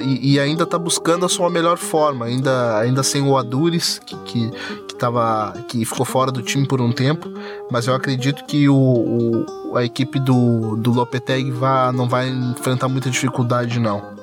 [0.00, 4.16] E, e, ainda está buscando a sua melhor forma, ainda, ainda sem o Adures, que,
[4.20, 4.50] que,
[4.88, 7.28] que, tava, que ficou fora do time por um tempo,
[7.70, 12.88] mas eu acredito que o, o a equipe do, do Lopetegui vai, não vai enfrentar
[12.88, 14.14] muita dificuldade não.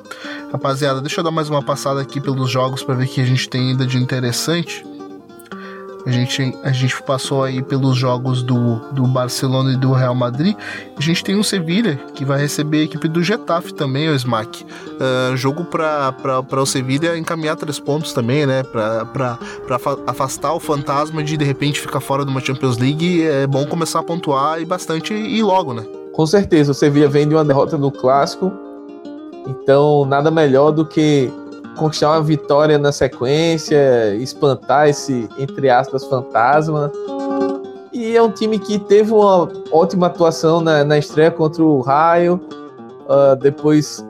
[0.52, 3.26] Rapaziada, deixa eu dar mais uma passada aqui pelos jogos para ver o que a
[3.26, 4.86] gente tem ainda de interessante.
[6.06, 10.56] A gente, a gente passou aí pelos jogos do, do Barcelona e do Real Madrid.
[10.98, 14.64] A gente tem o Sevilha, que vai receber a equipe do Getafe também, o Smack.
[14.64, 18.64] Uh, jogo para o Sevilha encaminhar três pontos também, né?
[18.64, 19.38] Para
[20.08, 23.24] afastar o fantasma de de repente ficar fora de uma Champions League.
[23.24, 25.84] É bom começar a pontuar e bastante e logo, né?
[26.14, 28.52] Com certeza, o Sevilha vem de uma derrota no Clássico.
[29.48, 31.32] Então, nada melhor do que
[31.78, 36.92] conquistar uma vitória na sequência, espantar esse, entre aspas, fantasma.
[37.92, 42.40] E é um time que teve uma ótima atuação na, na estreia contra o Raio,
[43.06, 44.06] uh, depois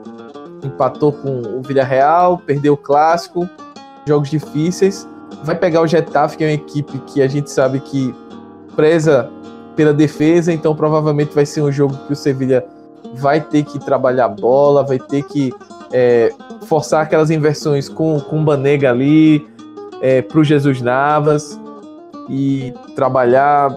[0.62, 3.48] empatou com o Villarreal, perdeu o clássico,
[4.06, 5.08] jogos difíceis.
[5.42, 8.14] Vai pegar o Getafe, que é uma equipe que a gente sabe que
[8.76, 9.28] preza
[9.74, 12.64] pela defesa, então provavelmente vai ser um jogo que o Sevilha
[13.14, 15.52] vai ter que trabalhar a bola, vai ter que
[15.92, 16.32] é,
[16.66, 19.46] forçar aquelas inversões com, o Banega ali,
[20.00, 21.58] é, para o Jesus Navas
[22.28, 23.70] e trabalhar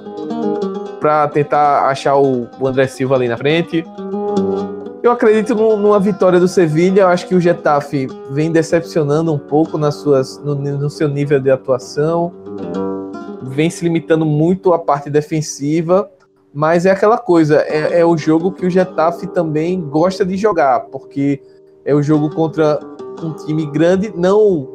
[0.99, 3.83] para tentar achar o, o, André Silva ali na frente.
[5.03, 7.01] Eu acredito numa vitória do Sevilha.
[7.01, 11.39] Eu acho que o Getafe vem decepcionando um pouco nas suas, no, no seu nível
[11.39, 12.33] de atuação,
[13.43, 16.09] vem se limitando muito à parte defensiva.
[16.51, 20.85] Mas é aquela coisa, é, é o jogo que o Getafe também gosta de jogar,
[20.85, 21.39] porque
[21.85, 22.79] é o jogo contra
[23.23, 24.67] um time grande, não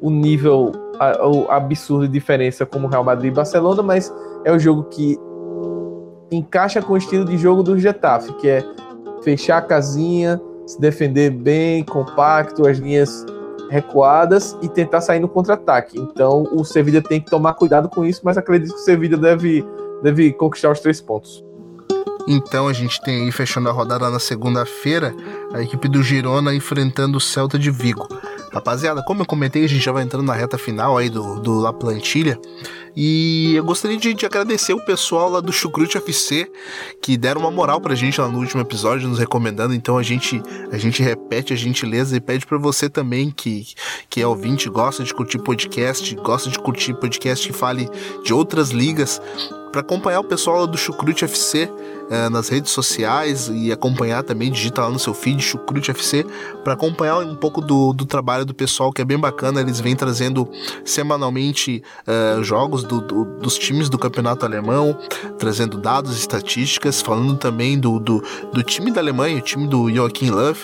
[0.00, 4.14] o nível a, o absurdo de diferença como Real Madrid e Barcelona, mas
[4.44, 5.18] é o jogo que
[6.30, 8.64] encaixa com o estilo de jogo do Getafe, que é
[9.22, 13.26] fechar a casinha, se defender bem, compacto, as linhas
[13.70, 15.98] recuadas e tentar sair no contra-ataque.
[15.98, 19.64] Então o Sevilla tem que tomar cuidado com isso, mas acredito que o Sevilla deve,
[20.02, 21.44] deve conquistar os três pontos.
[22.26, 25.14] Então a gente tem aí fechando a rodada na segunda-feira
[25.52, 28.08] a equipe do Girona enfrentando o Celta de Vigo.
[28.52, 31.60] Rapaziada, como eu comentei, a gente já vai entrando na reta final aí do, do
[31.60, 32.38] La Plantilha.
[32.96, 36.50] E eu gostaria de, de, agradecer o pessoal lá do Chucrute FC
[37.00, 39.72] que deram uma moral pra gente lá no último episódio, nos recomendando.
[39.72, 40.42] Então a gente,
[40.72, 43.68] a gente repete a gentileza e pede para você também que,
[44.08, 47.88] que é ouvinte, gosta de curtir podcast, gosta de curtir podcast que fale
[48.24, 49.22] de outras ligas,
[49.70, 51.70] para acompanhar o pessoal do Chucrute FC
[52.10, 56.26] é, nas redes sociais e acompanhar também, digita lá no seu feed Chucrute FC
[56.64, 59.60] para acompanhar um pouco do, do trabalho do pessoal que é bem bacana.
[59.60, 60.48] Eles vêm trazendo
[60.84, 64.98] semanalmente é, jogos do, do, dos times do campeonato alemão,
[65.38, 70.30] trazendo dados, estatísticas, falando também do, do, do time da Alemanha, o time do Joachim
[70.30, 70.56] Löw,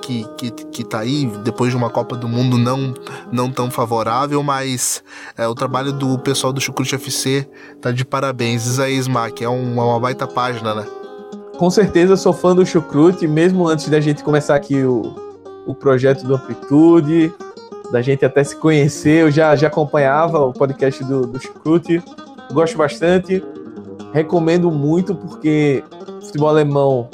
[0.00, 2.94] que, que, que tá aí depois de uma Copa do Mundo não,
[3.30, 5.02] não tão favorável, mas
[5.36, 7.48] é, o trabalho do pessoal do Chucrute FC
[7.80, 8.53] tá de parabéns.
[8.54, 10.86] Isaí Smack, é, um, é uma baita página, né?
[11.56, 15.14] Com certeza sou fã do Chucrute, mesmo antes da gente começar aqui o,
[15.66, 17.32] o projeto do Amplitude,
[17.92, 22.02] da gente até se conhecer, eu já, já acompanhava o podcast do, do Chucrute,
[22.52, 23.42] gosto bastante,
[24.12, 25.84] recomendo muito porque
[26.18, 27.08] o futebol alemão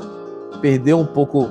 [0.60, 1.48] perdeu um pouco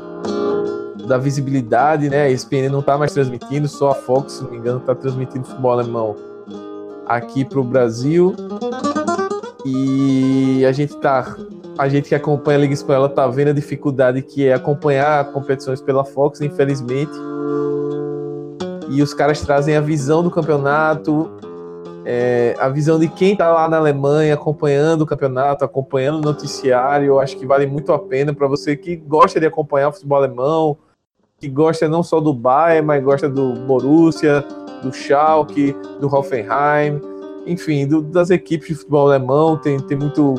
[1.08, 2.24] da visibilidade, né?
[2.24, 5.46] A ESPN não está mais transmitindo, só a Fox, se não me engano, está transmitindo
[5.46, 6.16] futebol alemão
[7.08, 8.36] aqui para o Brasil.
[9.72, 11.36] E a gente tá,
[11.78, 15.82] a gente que acompanha a Liga Espanhola tá vendo a dificuldade que é acompanhar competições
[15.82, 17.11] pela Fox, infelizmente.
[18.89, 21.30] E os caras trazem a visão do campeonato,
[22.03, 27.05] é, a visão de quem está lá na Alemanha acompanhando o campeonato, acompanhando o noticiário.
[27.05, 30.17] Eu acho que vale muito a pena para você que gosta de acompanhar o futebol
[30.17, 30.78] alemão,
[31.38, 34.43] que gosta não só do Bayern, mas gosta do Borussia,
[34.82, 36.99] do Schalke, do Hoffenheim.
[37.52, 40.36] Enfim, do, das equipes de futebol alemão, tem, tem muito.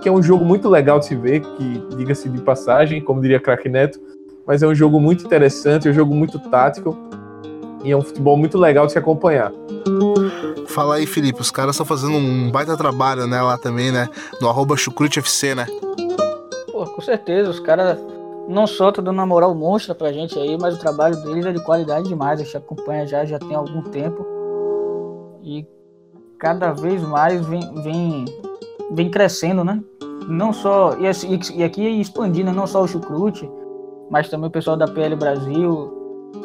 [0.00, 3.38] que é um jogo muito legal de se ver, que diga-se de passagem, como diria
[3.38, 4.00] Crack Neto,
[4.46, 6.96] mas é um jogo muito interessante, é um jogo muito tático
[7.84, 9.52] e é um futebol muito legal de se acompanhar.
[10.66, 14.08] Fala aí, Felipe, os caras estão fazendo um baita trabalho, né, lá também, né,
[14.40, 15.66] no arroba chucrutefc, né?
[16.72, 17.98] Pô, com certeza, os caras
[18.48, 21.52] não só estão dando uma moral monstra pra gente aí, mas o trabalho deles é
[21.52, 24.26] de qualidade demais, a gente acompanha já, já tem algum tempo
[25.42, 25.66] e
[26.38, 28.24] cada vez mais vem, vem,
[28.92, 29.82] vem crescendo, né?
[30.28, 33.50] Não só, e, assim, e aqui expandindo, não só o chucrute,
[34.10, 35.92] mas também o pessoal da PL Brasil,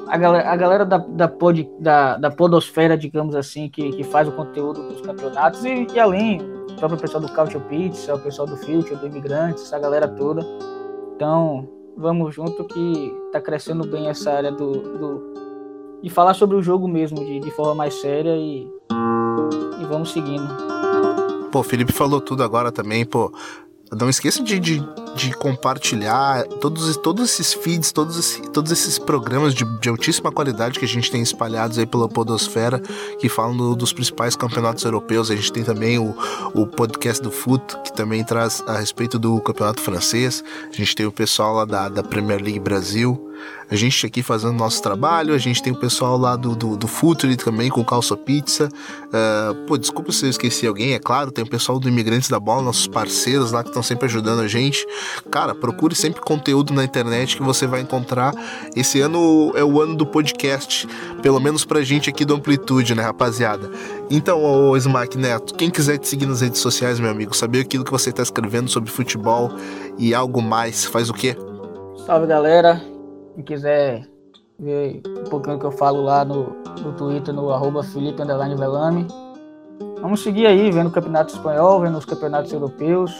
[0.07, 4.27] a galera, a galera da, da, pod, da, da podosfera, digamos assim, que, que faz
[4.27, 8.47] o conteúdo dos campeonatos, e, e além, o próprio pessoal do Couch Pizza, o pessoal
[8.47, 10.45] do Future, do Imigrantes, essa galera toda.
[11.15, 11.67] Então,
[11.97, 15.29] vamos junto que tá crescendo bem essa área do, do
[16.01, 18.71] de falar sobre o jogo mesmo, de, de forma mais séria e,
[19.79, 20.47] e vamos seguindo.
[21.51, 23.33] Pô, o Felipe falou tudo agora também, pô.
[23.91, 24.83] Não esqueça de, de,
[25.15, 30.77] de, compartilhar todos, todos esses feeds, todos, esses, todos esses programas de, de, altíssima qualidade
[30.77, 32.79] que a gente tem espalhados aí pela Podosfera,
[33.19, 35.31] que falam do, dos principais campeonatos europeus.
[35.31, 36.15] A gente tem também o,
[36.53, 40.43] o podcast do Foot, que também traz a respeito do campeonato francês.
[40.71, 43.28] A gente tem o pessoal lá da, da Premier League Brasil
[43.69, 46.87] a gente aqui fazendo nosso trabalho, a gente tem o pessoal lá do, do, do
[46.87, 48.67] Futuri também com Calça Pizza.
[49.05, 52.39] Uh, pô, desculpa se eu esqueci alguém, é claro, tem o pessoal do Imigrantes da
[52.39, 54.85] Bola, nossos parceiros lá que estão sempre ajudando a gente.
[55.29, 58.33] Cara, procure sempre conteúdo na internet que você vai encontrar.
[58.75, 60.87] Esse ano é o ano do podcast,
[61.21, 63.69] pelo menos pra gente aqui do Amplitude, né, rapaziada?
[64.09, 67.83] Então, ô Smack Neto, quem quiser te seguir nas redes sociais, meu amigo, saber aquilo
[67.83, 69.51] que você está escrevendo sobre futebol
[69.97, 71.35] e algo mais, faz o quê?
[72.05, 72.81] Salve galera,
[73.39, 74.05] quem quiser
[74.59, 79.07] ver um pouquinho que eu falo lá no, no Twitter, no arroba Felipe Velame.
[80.01, 83.11] Vamos seguir aí, vendo o Campeonato Espanhol, vendo os campeonatos europeus,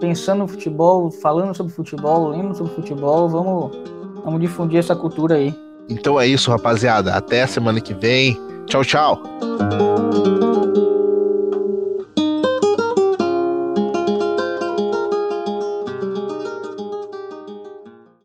[0.00, 3.76] pensando no futebol, falando sobre futebol, lendo sobre futebol, vamos,
[4.24, 5.54] vamos difundir essa cultura aí.
[5.88, 7.14] Então é isso, rapaziada.
[7.14, 8.38] Até semana que vem.
[8.66, 9.22] Tchau, tchau.